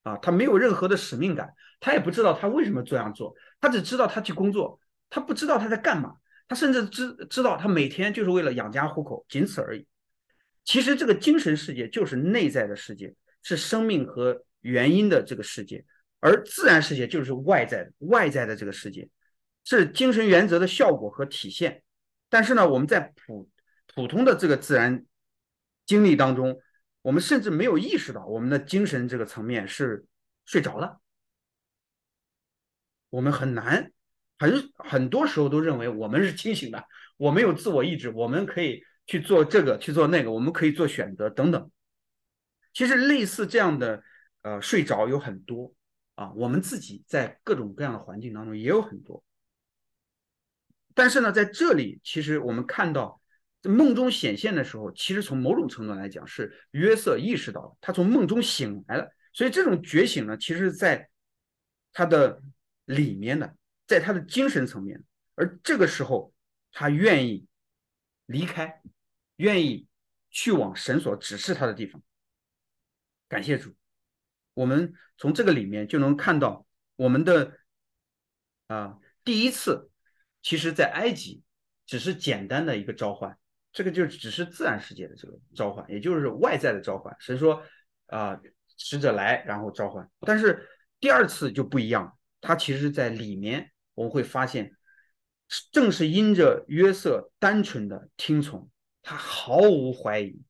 [0.03, 6.15] 啊，他没有任何的使命感，他也不知道他为什么这样做，他只知道他去工作，他不知道他在干嘛，
[6.47, 9.87] 他甚至知知道他每天就是为了养家糊口，仅此而已。
[10.63, 15.83] 其实这个精神世界就是内在的世界，是生命和原因的这个世界，
[16.19, 19.09] 而自然世界就是外在的外在的这个世界，
[19.63, 21.83] 是精神原则的效果和体现。
[22.29, 23.49] 但是呢，我们在普
[23.93, 25.05] 普通的这个自然
[25.85, 26.59] 经历当中，
[27.01, 30.05] 我们甚至没有意识到我们的精神这个层面是
[30.45, 30.99] 睡着了。
[33.09, 33.91] 我们很难，
[34.37, 36.83] 很很多时候都认为我们是清醒的，
[37.17, 38.83] 我们有自我意志，我们可以。
[39.09, 41.71] 去做这个，去做那个，我们可以做选择等等。
[42.75, 44.03] 其实类似这样的，
[44.43, 45.73] 呃，睡着有很多
[46.19, 49.23] 啊，我们自己在各种各样的环境当中也有很多。
[50.93, 53.21] 但是呢，在这里，其实我们看到
[53.63, 59.09] 梦中显现的时候，其实从某种程度来讲，是约瑟意识到了，他从梦中醒来了。
[59.31, 61.09] 所以这种觉醒呢，其实在
[61.93, 62.41] 他的
[62.83, 63.55] 里面的，
[63.87, 65.01] 在他的精神层面，
[65.35, 66.33] 而这个时候
[66.73, 67.47] 他愿意
[68.25, 68.81] 离开。
[69.37, 69.87] 愿意
[70.29, 72.03] 去往神所指示他的地方，
[73.29, 73.73] 感谢主。
[74.59, 76.65] 我们从这个里面就能看到，
[76.97, 77.53] 我们的
[78.67, 79.89] 啊第一次，
[80.41, 81.41] 其实在埃及
[81.85, 83.37] 只是简单的一个召唤，
[83.71, 87.15] 这个就只是自然世界的这个召唤，也就是外在的召唤。
[87.21, 87.63] 神说
[88.07, 88.37] 啊，
[88.75, 90.05] 使者来，然后召唤。
[90.19, 90.67] 但是
[90.99, 94.75] 第二次就不一样，它其实在里面我们会发现，
[95.71, 98.69] 正是因着约瑟单纯的听从。
[99.01, 100.43] 他毫无怀疑，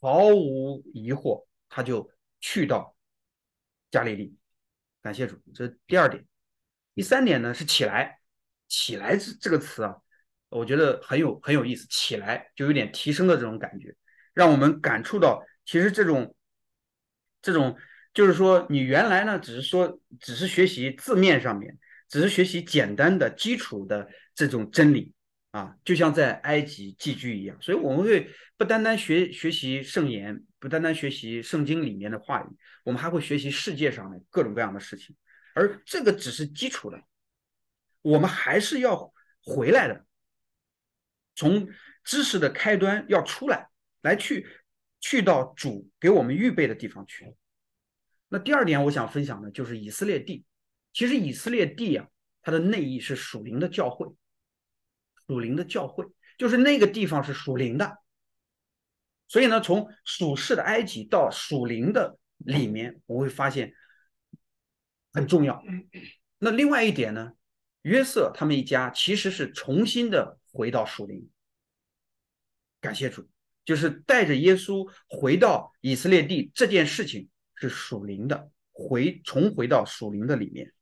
[0.00, 2.94] 毫无疑惑，他就去到
[3.90, 4.36] 加利利。
[5.02, 6.24] 感谢主，这是第二点。
[6.94, 8.18] 第三点呢是起来，
[8.68, 9.96] 起来这这个词啊，
[10.48, 11.86] 我觉得很有很有意思。
[11.88, 13.94] 起来就有点提升的这种感觉，
[14.34, 16.34] 让我们感触到，其实这种
[17.40, 17.76] 这种
[18.12, 25.14] 就是说，你原来呢只是说只是学习字面上面，只是学习简单的基础的这种真理。
[25.50, 32.46] 啊，就像在埃及寄居一样，所以我们会不单单学学习圣言，不单单学习圣经里面的话语，
[32.84, 35.16] 我们还会学习世界上的各种各样的事情，
[35.54, 37.00] 而这个只是基础的，
[38.02, 40.04] 我们还是要回来的，
[41.34, 41.66] 从
[42.04, 43.68] 知识的开端要出来，
[44.02, 44.46] 来去
[45.00, 47.34] 去到主给我们预备的地方去。
[48.28, 50.44] 那第二点我想分享的就是以色列地，
[50.92, 52.06] 其实以色列地啊，
[52.42, 54.06] 它的内意是属灵的教会。
[55.28, 56.04] 属灵的教会，
[56.38, 57.98] 就是那个地方是属灵的，
[59.28, 63.74] 所以呢，从属世的埃及到属灵的里面，我会发现
[65.12, 65.62] 很重要。
[66.38, 67.32] 那另外一点呢，
[67.82, 71.28] 约瑟他们一家其实是重新的回到属灵，
[72.80, 73.28] 感谢主，
[73.66, 80.72] 就是带着耶稣回到以色列地这件事情是属灵的，回重回到属灵的里面。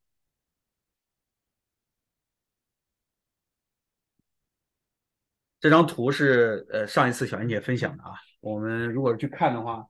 [5.66, 9.84] 这张图是呃上一次小燕姐分享的啊，我们如果去看的话，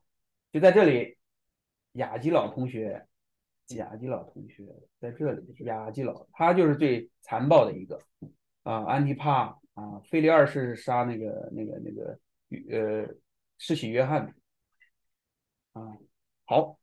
[0.51, 1.15] 就在这里，
[1.91, 3.05] 雅基老同学，
[3.75, 4.65] 雅基老同学
[4.99, 8.01] 在这里，雅基老他就是最残暴的一个。
[8.63, 12.19] 啊，安提帕啊，腓力二世杀那个那个那个
[12.71, 13.15] 呃
[13.59, 14.33] 施洗约翰。
[15.73, 15.95] 啊，
[16.45, 16.79] 好，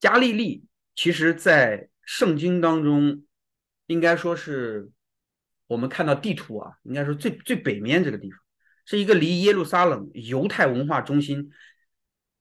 [0.00, 3.26] 加利利其实在圣经当中
[3.88, 4.90] 应该说是。
[5.66, 8.38] 我们看到地图啊，应该说最最北面这个地方，
[8.84, 11.50] 是一个离耶路撒冷犹太文化中心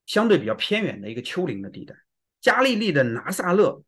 [0.06, 1.96] 相对比较偏远的一个丘陵的地带。
[2.42, 3.84] 加利利的拿撒勒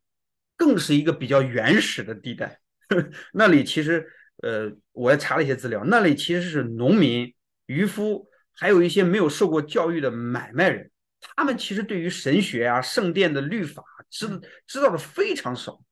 [0.56, 2.60] 更是一个比较原始的地带，
[3.34, 4.10] 那里其实
[4.42, 7.34] 呃，我也查了一些资料，那里其实是农民、
[7.66, 10.90] 渔夫，还有一些没有受过教育的买卖人，
[11.20, 14.26] 他们其实对于神学啊、圣殿的律法知
[14.66, 15.82] 知道的非常少。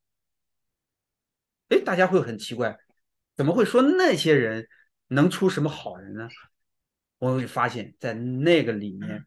[1.68, 2.78] 哎，大家会很奇怪。
[3.36, 4.68] 怎么会说那些人
[5.08, 6.28] 能出什么好人呢？
[7.18, 9.24] 我会发现，在那个里面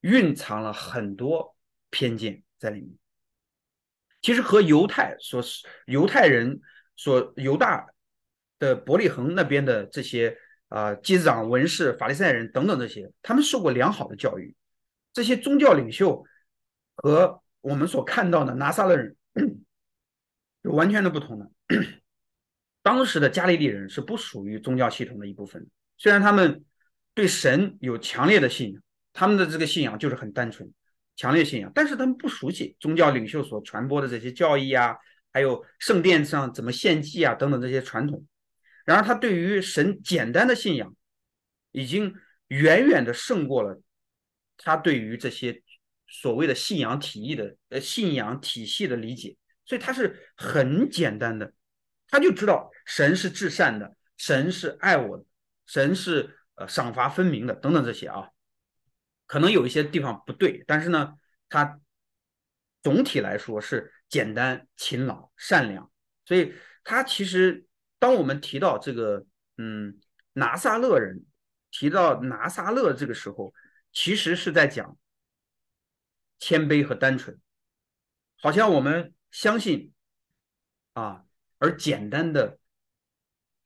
[0.00, 1.56] 蕴藏了很多
[1.90, 2.90] 偏见在里面。
[4.20, 5.40] 其实和犹太所
[5.86, 6.60] 犹太人
[6.96, 7.86] 所犹大
[8.58, 10.36] 的伯利恒那边的这些
[10.68, 14.54] 啊，祭司长、文士、法利赛人等等这些，他们受过良好的教育。
[15.12, 16.24] 这些宗教领袖
[16.96, 19.16] 和我们所看到的拿撒勒人
[20.62, 21.50] 是完全的不同的。
[22.88, 25.68] 当时的加利利人是不属于宗教系统的一部分，
[25.98, 26.64] 虽然他们
[27.12, 28.82] 对神有强烈的信仰，
[29.12, 30.72] 他们的这个信仰就是很单纯、
[31.14, 34.96] 强烈信仰，但是他们不熟悉宗教领袖所传播的这些教义啊，
[35.34, 38.24] 还有圣殿上怎么献祭啊等等这些传统。
[38.86, 40.96] 然而，他对于神简单的信仰，
[41.72, 42.14] 已经
[42.46, 43.82] 远远的胜过了
[44.56, 45.62] 他对于这些
[46.06, 49.36] 所谓的信仰体系的呃信仰体系的理解，
[49.66, 51.52] 所以他是很简单的。
[52.08, 55.24] 他就知道神是至善的，神是爱我的，
[55.66, 58.30] 神是呃赏罚分明的，等等这些啊，
[59.26, 61.14] 可能有一些地方不对，但是呢，
[61.48, 61.78] 他
[62.82, 65.90] 总体来说是简单、勤劳、善良。
[66.24, 67.66] 所以，他其实
[67.98, 69.26] 当我们提到这个，
[69.58, 70.00] 嗯，
[70.32, 71.24] 拿撒勒人，
[71.70, 73.52] 提到拿撒勒这个时候，
[73.92, 74.96] 其实是在讲
[76.38, 77.38] 谦卑和单纯，
[78.40, 79.92] 好像我们相信
[80.94, 81.26] 啊。
[81.58, 82.58] 而简单的，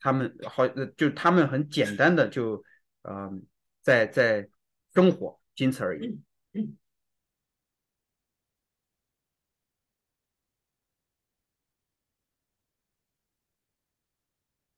[0.01, 0.67] 他们好，
[0.97, 2.65] 就他们很简单的就，
[3.03, 3.45] 嗯，
[3.83, 4.49] 在在
[4.95, 6.21] 生活，仅此而已。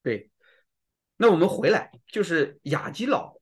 [0.03, 0.29] 对，
[1.17, 3.35] 那我们回来就是雅基老，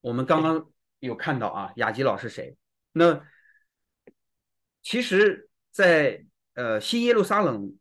[0.00, 2.56] 我们刚刚有看到啊，雅基老是谁？
[2.92, 3.24] 那
[4.82, 7.77] 其实，在呃新耶路撒冷。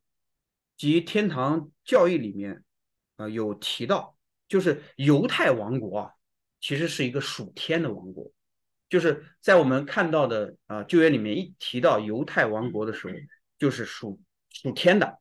[0.78, 2.63] 及天堂教义里面，
[3.15, 4.15] 啊有提到，
[4.47, 6.11] 就是犹太王国啊，
[6.61, 8.32] 其实是一个属天的王国，
[8.88, 13.13] 就是在我们看到的啊旧约里面一提到犹太王国的时候，
[13.57, 14.21] 就是属
[14.51, 15.19] 属天的。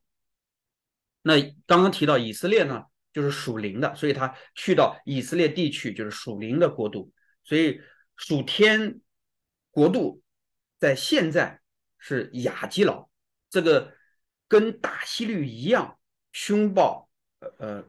[1.23, 7.11] 那刚刚提到以色列呢，就是属灵的，所以他去到以色列地区就是属灵的国度，
[7.43, 7.81] 所以
[8.15, 9.01] 属天
[9.71, 10.21] 国度
[10.77, 11.59] 在现在
[11.97, 13.09] 是亚基老
[13.49, 13.96] 这个。
[14.47, 15.99] 跟大希律一样
[16.31, 17.83] 凶暴，呃呃，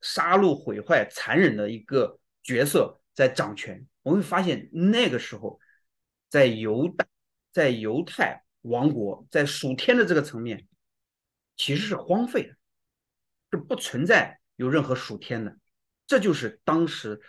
[0.00, 3.86] 杀戮、毁坏、残忍的一个角色在掌权。
[4.02, 5.58] 我们会发现，那个时候，
[6.28, 7.06] 在犹大、
[7.52, 10.66] 在犹太王国、在属天的这个层面，
[11.56, 12.56] 其实是荒废的，
[13.50, 15.56] 是不存在有任何属天的。
[16.06, 17.22] 这就是当时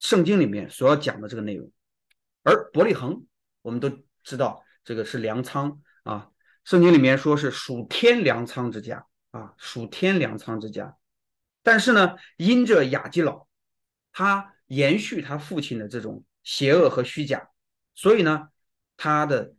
[0.00, 1.70] 圣经里面所要讲的这个内容。
[2.42, 3.26] 而伯利恒，
[3.62, 3.90] 我们都
[4.22, 6.30] 知道，这个是粮仓啊。
[6.68, 10.98] 圣经里面说是属天粮仓之家啊，属天粮仓之家。
[11.62, 13.46] 但是呢，因着雅基老，
[14.12, 17.48] 他延续他父亲的这种邪恶和虚假，
[17.94, 18.50] 所以呢，
[18.98, 19.54] 他的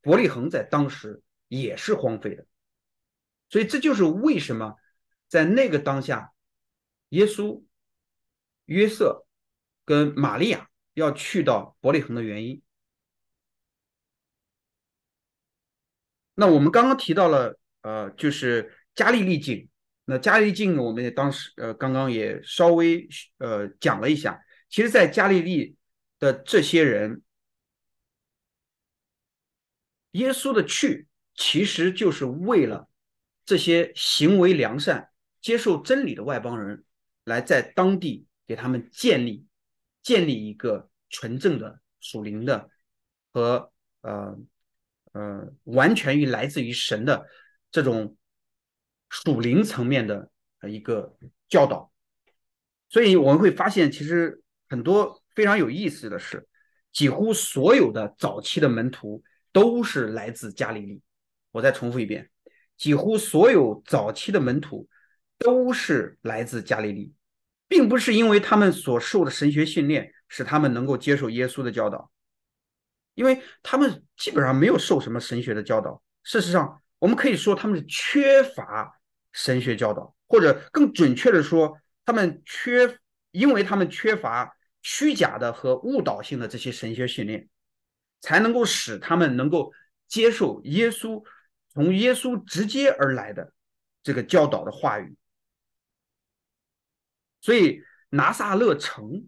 [0.00, 2.46] 伯利恒在当时也是荒废的。
[3.50, 4.76] 所以这就是为什么
[5.28, 6.32] 在那个当下，
[7.10, 7.62] 耶稣、
[8.64, 9.26] 约瑟
[9.84, 12.62] 跟玛利亚要去到伯利恒的原因。
[16.38, 19.68] 那我们刚刚提到了，呃，就是加利利境。
[20.04, 23.08] 那加利利境，我们也当时，呃，刚刚也稍微，
[23.38, 24.40] 呃，讲了一下。
[24.68, 25.76] 其实，在加利利
[26.18, 27.22] 的这些人，
[30.12, 32.88] 耶稣的去，其实就是为了
[33.44, 35.08] 这些行为良善、
[35.40, 36.84] 接受真理的外邦人，
[37.24, 39.46] 来在当地给他们建立，
[40.02, 42.68] 建立一个纯正的属灵的
[43.32, 43.72] 和，
[44.02, 44.38] 呃。
[45.16, 47.26] 呃，完全于来自于神的
[47.70, 48.18] 这种
[49.08, 50.30] 属灵层面的
[50.68, 51.16] 一个
[51.48, 51.90] 教导，
[52.90, 56.46] 所以我们会发现，其实很多非常有意思的是，
[56.92, 61.00] 几乎所有的早期的门徒都是来自加利利。
[61.50, 62.28] 我再重复一遍，
[62.76, 64.86] 几乎所有早期的门徒
[65.38, 67.14] 都是来自加利利，
[67.66, 72.10] 并不是因为他们所受的神学训练使他们能够接受耶稣的教导。
[73.16, 79.00] 因为他们基本上没有受什么神学的教导，事实上，我们可以说他们是缺乏
[79.32, 82.98] 神学教导，或者更准确的说，他们缺，
[83.30, 87.48] 因为他们缺乏虚假的和误导性的这些神学训练，
[88.20, 89.72] 才能够使他们能够
[90.06, 91.24] 接受耶稣
[91.70, 93.54] 从耶稣直接而来的
[94.02, 95.16] 这个教导的话语。
[97.40, 99.26] 所以拿撒勒城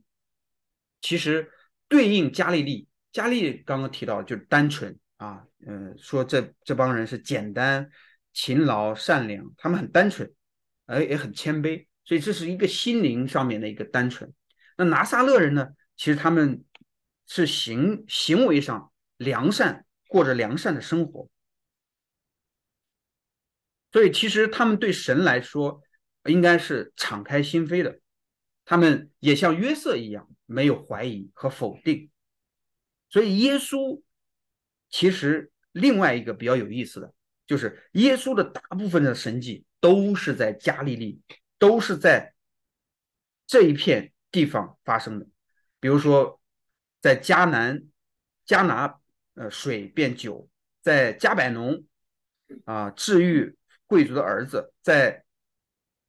[1.01, 1.51] 其实
[1.89, 2.88] 对应加利利。
[3.13, 7.91] 加利刚刚提到就是单纯啊，嗯，说这这帮人是简单、
[8.33, 10.33] 勤劳、善良，他们很单纯，
[10.87, 14.33] 而也很谦卑，所以这是一个心灵上面的一个单纯。
[14.77, 16.65] 那拿撒勒人呢，其实他们
[17.27, 21.29] 是行行为上良善，过着良善的生活，
[23.91, 25.83] 所以其实他们对神来说
[26.27, 27.99] 应该是敞开心扉的，
[28.65, 32.11] 他们也像约瑟一样，没有怀疑和否定。
[33.11, 34.03] 所以耶稣
[34.91, 37.13] 其实另外一个比较有意思的，
[37.47, 41.21] 就是耶稣的大部分的神迹都是在加利利，
[41.59, 42.35] 都是在
[43.47, 45.27] 这一片地方发生的。
[45.81, 46.41] 比如说，
[47.01, 47.85] 在迦南，
[48.47, 48.99] 迦拿
[49.35, 50.49] 呃水变酒，
[50.83, 51.85] 在加百农
[52.65, 53.57] 啊治愈
[53.87, 55.25] 贵族的儿子，在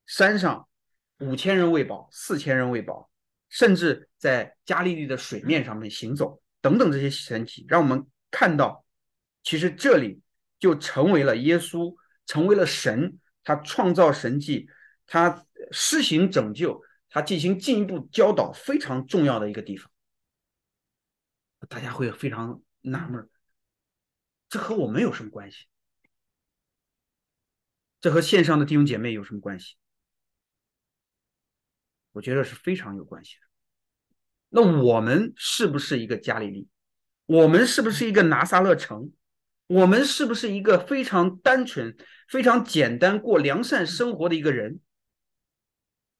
[0.06, 0.68] 山上
[1.20, 3.10] 五千人喂饱，四千人喂饱，
[3.48, 8.86] 甚至在加利利的水面上面行走等等这些神奇，让我们看到。
[9.44, 10.22] 其实这里
[10.60, 11.96] 就成为了耶稣，
[12.26, 14.70] 成为了神，他创造神迹，
[15.08, 19.90] 他施行拯救，他进行进一步教导非常重要的一个地方。
[21.68, 23.30] 大家会非常纳闷，
[24.50, 25.68] 这和我们有什么关系？
[28.02, 29.76] 这和线上的弟兄姐妹有什么关系？
[32.12, 33.49] 我觉得是非常有关系的。
[34.50, 36.68] 那我们是不是一个加利利？
[37.26, 39.12] 我们是不是一个拿撒勒城？
[39.68, 41.96] 我们是不是一个非常单纯、
[42.28, 44.80] 非常简单过良善生活的一个人？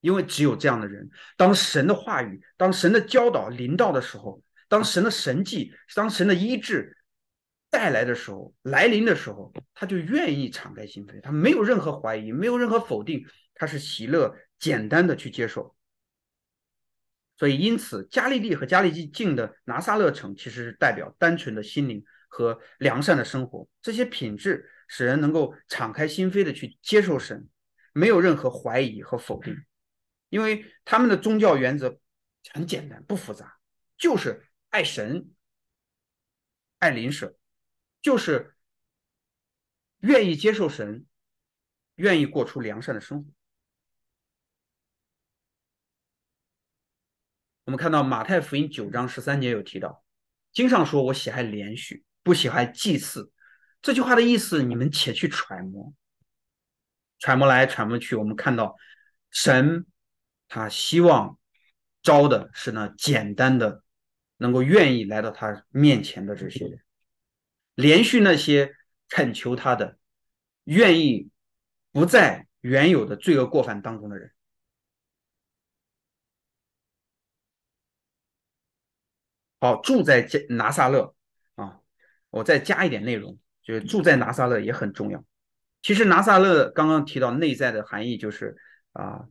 [0.02, 6.96] 因为只有这样的人，当神的话语、当神的教导临到的时候，当神的神迹、当神的医治
[7.72, 13.26] 带来的时候、来临的时候，他就愿意敞开心扉，他没有任何怀疑，没有任何否定，
[13.56, 15.76] 他是喜乐、简单的去接受。
[17.40, 22.06] 所以，因此，加利利和加利利近的拿撒勒城，其实是代表单纯的心灵。
[22.32, 27.50] 和良善的生活，这些品质使人能够敞开心扉的去接受神，
[27.92, 29.58] 没有任何怀疑和否定，
[30.30, 32.00] 因为他们的宗教原则
[32.54, 33.58] 很简单，不复杂，
[33.98, 35.32] 就是爱神、
[36.78, 37.36] 爱邻舍，
[38.00, 38.56] 就是
[40.02, 41.08] 愿意接受神，
[41.96, 43.32] 愿意过出良善的生活。
[47.70, 50.04] 我们看到马太福音九章十三节有提到，
[50.52, 53.32] 经上说：“我喜爱连续。”不喜欢祭祀，
[53.80, 55.94] 这句话的意思，你们且去揣摩，
[57.20, 58.16] 揣摩来揣摩去。
[58.16, 58.76] 我们看到
[59.30, 59.86] 神
[60.48, 61.38] 他希望
[62.02, 63.84] 招的是那简单的，
[64.38, 66.82] 能够愿意来到他面前的这些人，
[67.76, 68.74] 连续那些
[69.10, 70.00] 恳求他的，
[70.64, 71.30] 愿意
[71.92, 74.32] 不在原有的罪恶过犯当中的人。
[79.60, 81.14] 好，住在加拿撒勒
[81.56, 81.80] 啊。
[82.30, 85.24] 我再加一点内容，就是住在拿撒勒也很重要。
[85.82, 88.58] 其实拿撒勒刚刚提到内在的含义，就是
[88.94, 89.28] 啊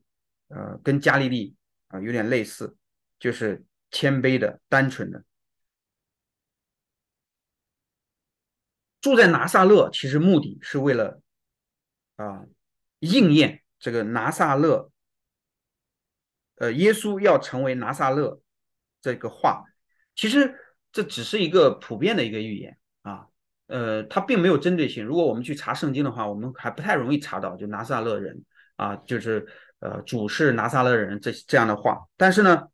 [0.48, 1.54] 呃跟加利利
[1.88, 2.76] 啊有点类似，
[3.18, 5.24] 就是谦卑的、单纯的。
[9.00, 11.22] 住在拿撒勒，其实目的是为了
[12.16, 12.44] 啊
[12.98, 14.90] 应验这个拿撒勒，
[16.56, 18.40] 呃耶稣要成为拿撒勒
[19.00, 19.66] 这个话，
[20.18, 20.52] 其实
[20.90, 22.76] 这只是一个普遍的一个预言。
[23.02, 23.26] 啊，
[23.68, 25.04] 呃，它并没有针对性。
[25.04, 28.44] 如果我们去查圣经的话，我们还不太容易查到就拿撒勒人
[28.76, 29.46] 啊，就是
[29.78, 32.06] 呃主是拿撒勒人这这样的话。
[32.16, 32.68] 但是呢，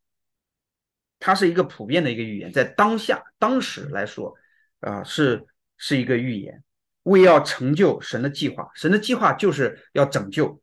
[1.21, 4.35] 它是一个普遍的一个预言，在当下当时来说，
[4.81, 6.65] 啊是是一个预言，
[7.03, 8.71] 为要成就神的计划。
[8.75, 10.61] 神的计划就是要拯救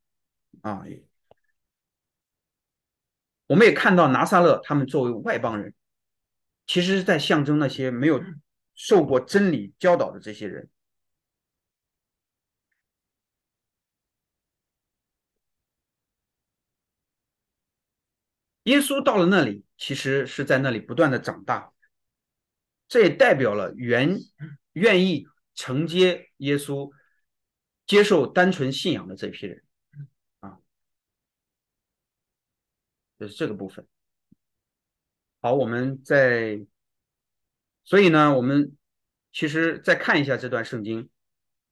[0.63, 0.81] 啊。
[3.45, 5.73] 我们也看到拿撒勒他们作为外邦人，
[6.65, 8.21] 其实是在象征那些没有。
[8.73, 10.67] 受过真理教导的这些人，
[18.63, 21.73] 耶稣到了那里，其实是在那里不断的长大。
[22.87, 24.17] 这也代表了原
[24.71, 26.91] 愿意承接耶稣、
[27.85, 29.63] 接受单纯信仰的这批人
[30.39, 30.57] 啊，
[33.19, 33.87] 就是这个部分。
[35.41, 36.65] 好，我们在。
[37.83, 38.77] 所以呢，我们
[39.33, 41.09] 其实再看一下这段圣经，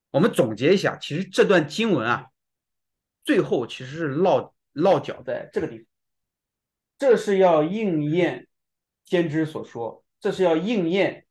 [0.10, 2.32] 我们总结一下，其实这段经文啊，
[3.24, 5.86] 最后其实是落落脚在这个地方，
[6.98, 8.48] 这是要应验
[9.06, 11.28] 先知所说，这是要应验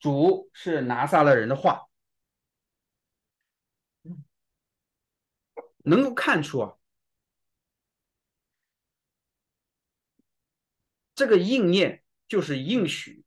[0.00, 1.88] 主是拿撒勒人的话，
[5.84, 6.74] 能够看出啊，
[11.20, 12.02] 这个应验。
[12.30, 13.24] 就是应许，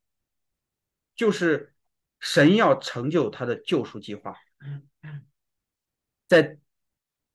[1.14, 1.74] 就是
[2.22, 4.34] 神要成就他的救赎计划。
[6.26, 6.58] 在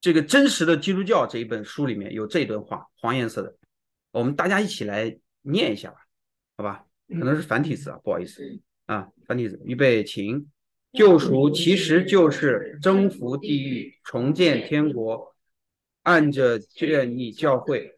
[0.01, 3.55] 这个真实的基督教这一本书里面有这段话，黄颜色的，
[4.13, 6.07] 我们大家一起来念一下吧，
[6.57, 6.87] 好吧？
[7.09, 8.43] 可能是繁体字啊，不好意思
[8.87, 9.61] 啊，繁体字。
[9.67, 10.49] 预备，请。
[10.95, 15.37] 救赎其实就是征服地狱，重建天国，
[16.03, 17.95] 按着建立教会，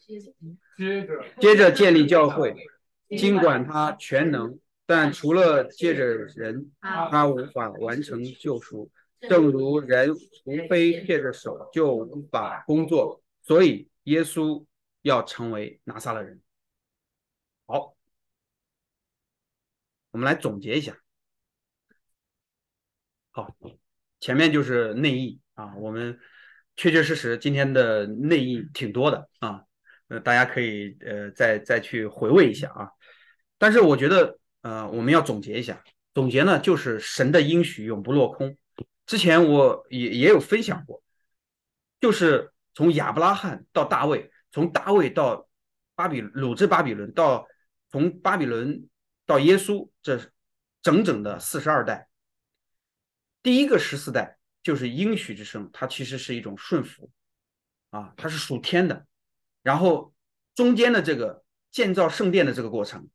[1.40, 2.54] 接着建立教会。
[3.18, 8.88] 尽管他全能，但除了借着人，他无法完成救赎。
[9.28, 13.20] 正如人除非借着手，就无法工作。
[13.42, 14.64] 所以耶稣
[15.02, 16.40] 要成为拿撒勒人。
[17.66, 17.96] 好，
[20.12, 20.96] 我们来总结一下。
[23.32, 23.56] 好，
[24.20, 26.20] 前面就是内意啊，我们
[26.80, 29.60] 确确实实今天的内应挺多的啊，
[30.08, 32.88] 呃，大家可以呃再再去回味一下啊。
[33.58, 38.56] 但是我觉得呃我们要总结一下，总结呢就是神的应许永不落空。
[39.04, 41.02] 之前我也也有分享过，
[42.00, 45.46] 就是从亚伯拉罕到大卫，从大卫到
[45.94, 47.46] 巴比鲁之巴比伦，到
[47.90, 48.88] 从巴比伦
[49.26, 50.18] 到耶稣，这
[50.80, 52.08] 整整的四十二代。
[53.42, 57.10] 第一个十四代就是应许之声，它其实是一种顺服，
[57.90, 59.06] 啊，它是属天的。
[59.62, 60.14] 然后
[60.54, 63.08] 中间的这个建造圣殿的这个过程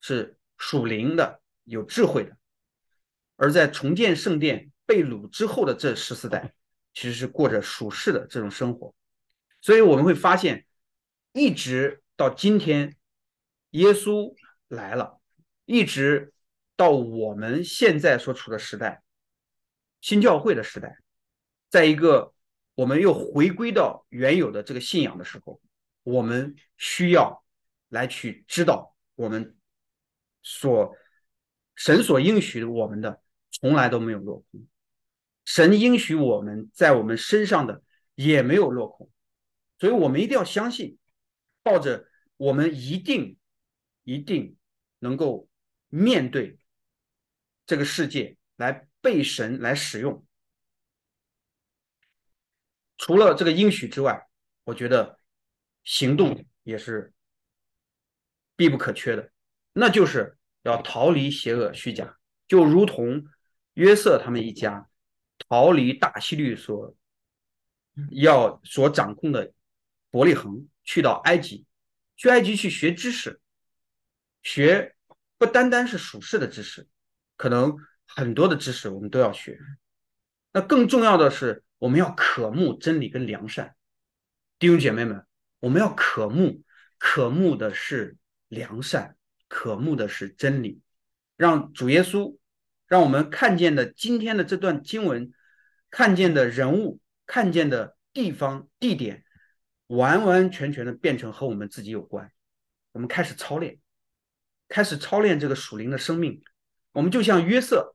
[0.00, 2.36] 是属灵的，有智慧的。
[3.36, 6.52] 而在重建圣殿被掳之后的这十四代，
[6.92, 8.94] 其实是过着属世的这种生活。
[9.60, 10.66] 所以我们会发现，
[11.32, 12.96] 一直到今天，
[13.70, 14.34] 耶稣
[14.68, 15.20] 来了，
[15.64, 16.32] 一直
[16.76, 19.02] 到我们现在所处的时代。
[20.00, 20.96] 新教会的时代，
[21.68, 22.32] 在一个
[22.74, 25.60] 我们又回归到原有的这个信仰的时候，
[26.02, 27.44] 我们需要
[27.88, 29.56] 来去知道我们
[30.42, 30.96] 所
[31.74, 34.66] 神所应许我们的从来都没有落空，
[35.44, 37.82] 神应许我们在我们身上的
[38.14, 39.10] 也没有落空，
[39.78, 40.96] 所以我们一定要相信，
[41.62, 43.36] 抱着我们一定
[44.04, 44.56] 一定
[45.00, 45.48] 能够
[45.88, 46.58] 面对
[47.66, 48.86] 这个世界来。
[49.02, 50.26] 被神来使用，
[52.98, 54.28] 除了这个应许之外，
[54.64, 55.18] 我觉得
[55.84, 57.14] 行动也是
[58.56, 59.32] 必不可缺的，
[59.72, 63.24] 那就是要逃离邪恶虚假，就如同
[63.72, 64.90] 约瑟他们一家
[65.48, 66.94] 逃离大希律所
[68.10, 69.54] 要所掌控的
[70.10, 71.64] 伯利恒，去到埃及，
[72.16, 73.40] 去埃及去学知识，
[74.42, 74.94] 学
[75.38, 76.86] 不单单是属世的知识，
[77.38, 77.74] 可能。
[78.16, 79.58] 很多的知识我们都要学，
[80.52, 83.76] 那更重要的是我们要渴慕真理跟良善，
[84.58, 85.24] 弟兄姐妹们，
[85.60, 86.62] 我们要渴慕，
[86.98, 88.16] 渴慕的是
[88.48, 90.80] 良善，渴慕的是真理，
[91.36, 92.36] 让主耶稣，
[92.88, 95.32] 让我们看见的今天的这段经文，
[95.88, 99.24] 看见的人物，看见的地方地点，
[99.86, 102.30] 完完全全的变成和我们自己有关，
[102.90, 103.78] 我们开始操练，
[104.68, 106.42] 开始操练这个属灵的生命，
[106.90, 107.94] 我们就像约瑟。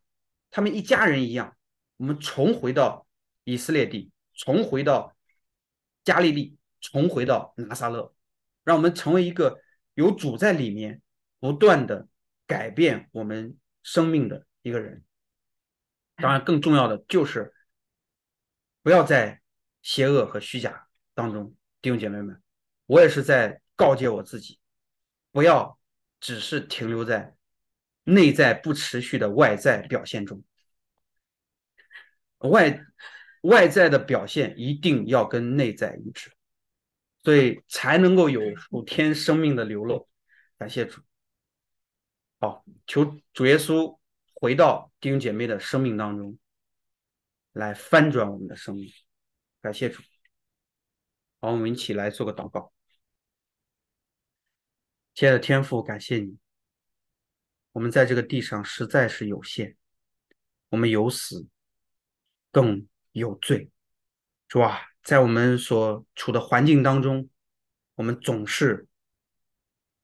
[0.55, 1.57] 他们一家人一样，
[1.97, 3.05] 我们重回到
[3.43, 5.13] 以色列地，重回到
[6.05, 8.15] 加利利，重回到拿撒勒，
[8.63, 9.59] 让我们成为一个
[9.95, 11.01] 有主在里面，
[11.41, 12.07] 不断的
[12.47, 15.03] 改变我们生命的一个人。
[16.15, 17.53] 当然，更重要的就是
[18.81, 19.41] 不要在
[19.81, 22.41] 邪恶和虚假当中，弟兄姐妹们，
[22.85, 24.57] 我也是在告诫我自己，
[25.33, 25.77] 不要
[26.21, 27.34] 只是停留在。
[28.05, 30.43] 内在不持续的外在表现中，
[32.37, 32.79] 外
[33.41, 36.31] 外在的表现一定要跟内在一致，
[37.23, 40.07] 所以才能够有属天生命的流露。
[40.57, 41.01] 感谢主，
[42.39, 43.99] 好，求主耶稣
[44.35, 46.37] 回到弟兄姐妹的生命当中，
[47.53, 48.87] 来翻转我们的生命。
[49.61, 50.03] 感谢主，
[51.39, 52.71] 好，我们一起来做个祷告。
[55.15, 56.44] 亲爱的天父，感谢你。
[57.75, 59.75] 我们在这个地上实在是有限，
[60.69, 61.45] 我们有死，
[62.49, 63.69] 更有罪，
[64.47, 64.93] 是吧？
[65.03, 67.29] 在我们所处的环境当中，
[67.95, 68.87] 我们总是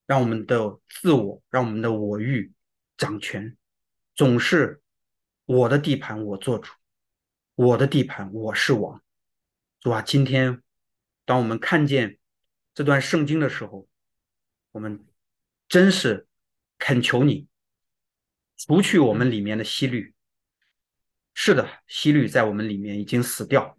[0.06, 2.52] 让我们的自我、让我们的我欲
[2.98, 3.56] 掌权，
[4.16, 4.82] 总是
[5.46, 6.74] 我的地盘我做主，
[7.56, 9.02] 我的地盘我是王，
[9.82, 10.02] 是吧？
[10.02, 10.62] 今天，
[11.24, 12.20] 当我们看见
[12.74, 13.88] 这段圣经的时候，
[14.72, 15.06] 我们
[15.70, 16.28] 真是
[16.78, 17.48] 恳求你。
[18.68, 20.14] 除去我们里面的希律，
[21.34, 23.76] 是的，希律在我们里面已经死掉。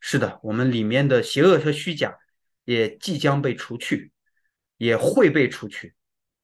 [0.00, 2.16] 是的，我们里面的邪恶和虚假
[2.64, 4.10] 也即将被除去，
[4.78, 5.94] 也会被除去。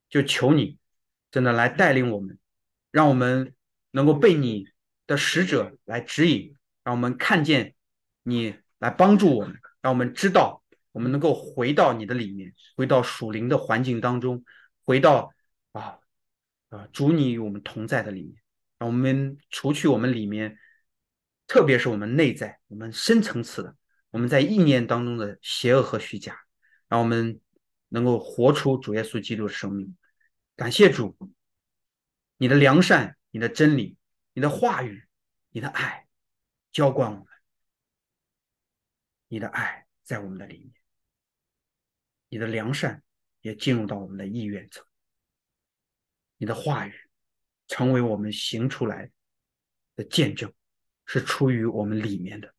[0.09, 0.79] 就求你，
[1.31, 2.39] 真的来带领我们，
[2.93, 3.53] 让我们
[3.91, 4.69] 能够被你
[5.09, 7.75] 的使者来指引，让我们看见
[8.23, 10.63] 你来帮助我们，让我们知道
[10.93, 14.45] 我们能够回到你的里面，回到属灵的环境当中，
[14.85, 15.33] 回到。
[16.73, 18.43] 啊，主你与我们同在的里面，
[18.79, 20.59] 让我们除去我们里面，
[21.47, 23.77] 特别是我们内在、我们深层次的，
[24.09, 26.39] 我们在意念当中的邪恶和虚假，
[26.89, 27.39] 让我们
[27.89, 29.95] 能够活出主耶稣基督的生命。
[30.57, 31.15] 感谢主，
[32.39, 33.99] 你的良善、你的真理、
[34.33, 35.05] 你的话语、
[35.51, 36.07] 你的爱，
[36.73, 37.27] 浇灌我们。
[39.29, 40.73] 你的爱在我们的里面，
[42.31, 43.03] 你的良善
[43.43, 44.85] 也进入到我们的意愿层。
[46.43, 46.93] 你的话语
[47.69, 49.09] 成为我们行出来
[49.95, 50.53] 的见证，
[51.07, 52.53] 是出于我们里面的。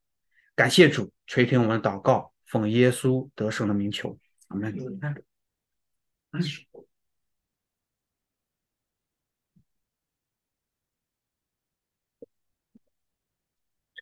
[0.55, 4.17] 感谢主垂听我们的祷告，奉耶稣得胜的名求，
[4.47, 4.73] 阿门。
[4.73, 4.81] 最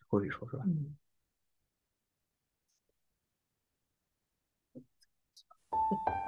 [0.06, 0.64] 后一说是吧？
[5.70, 6.21] 我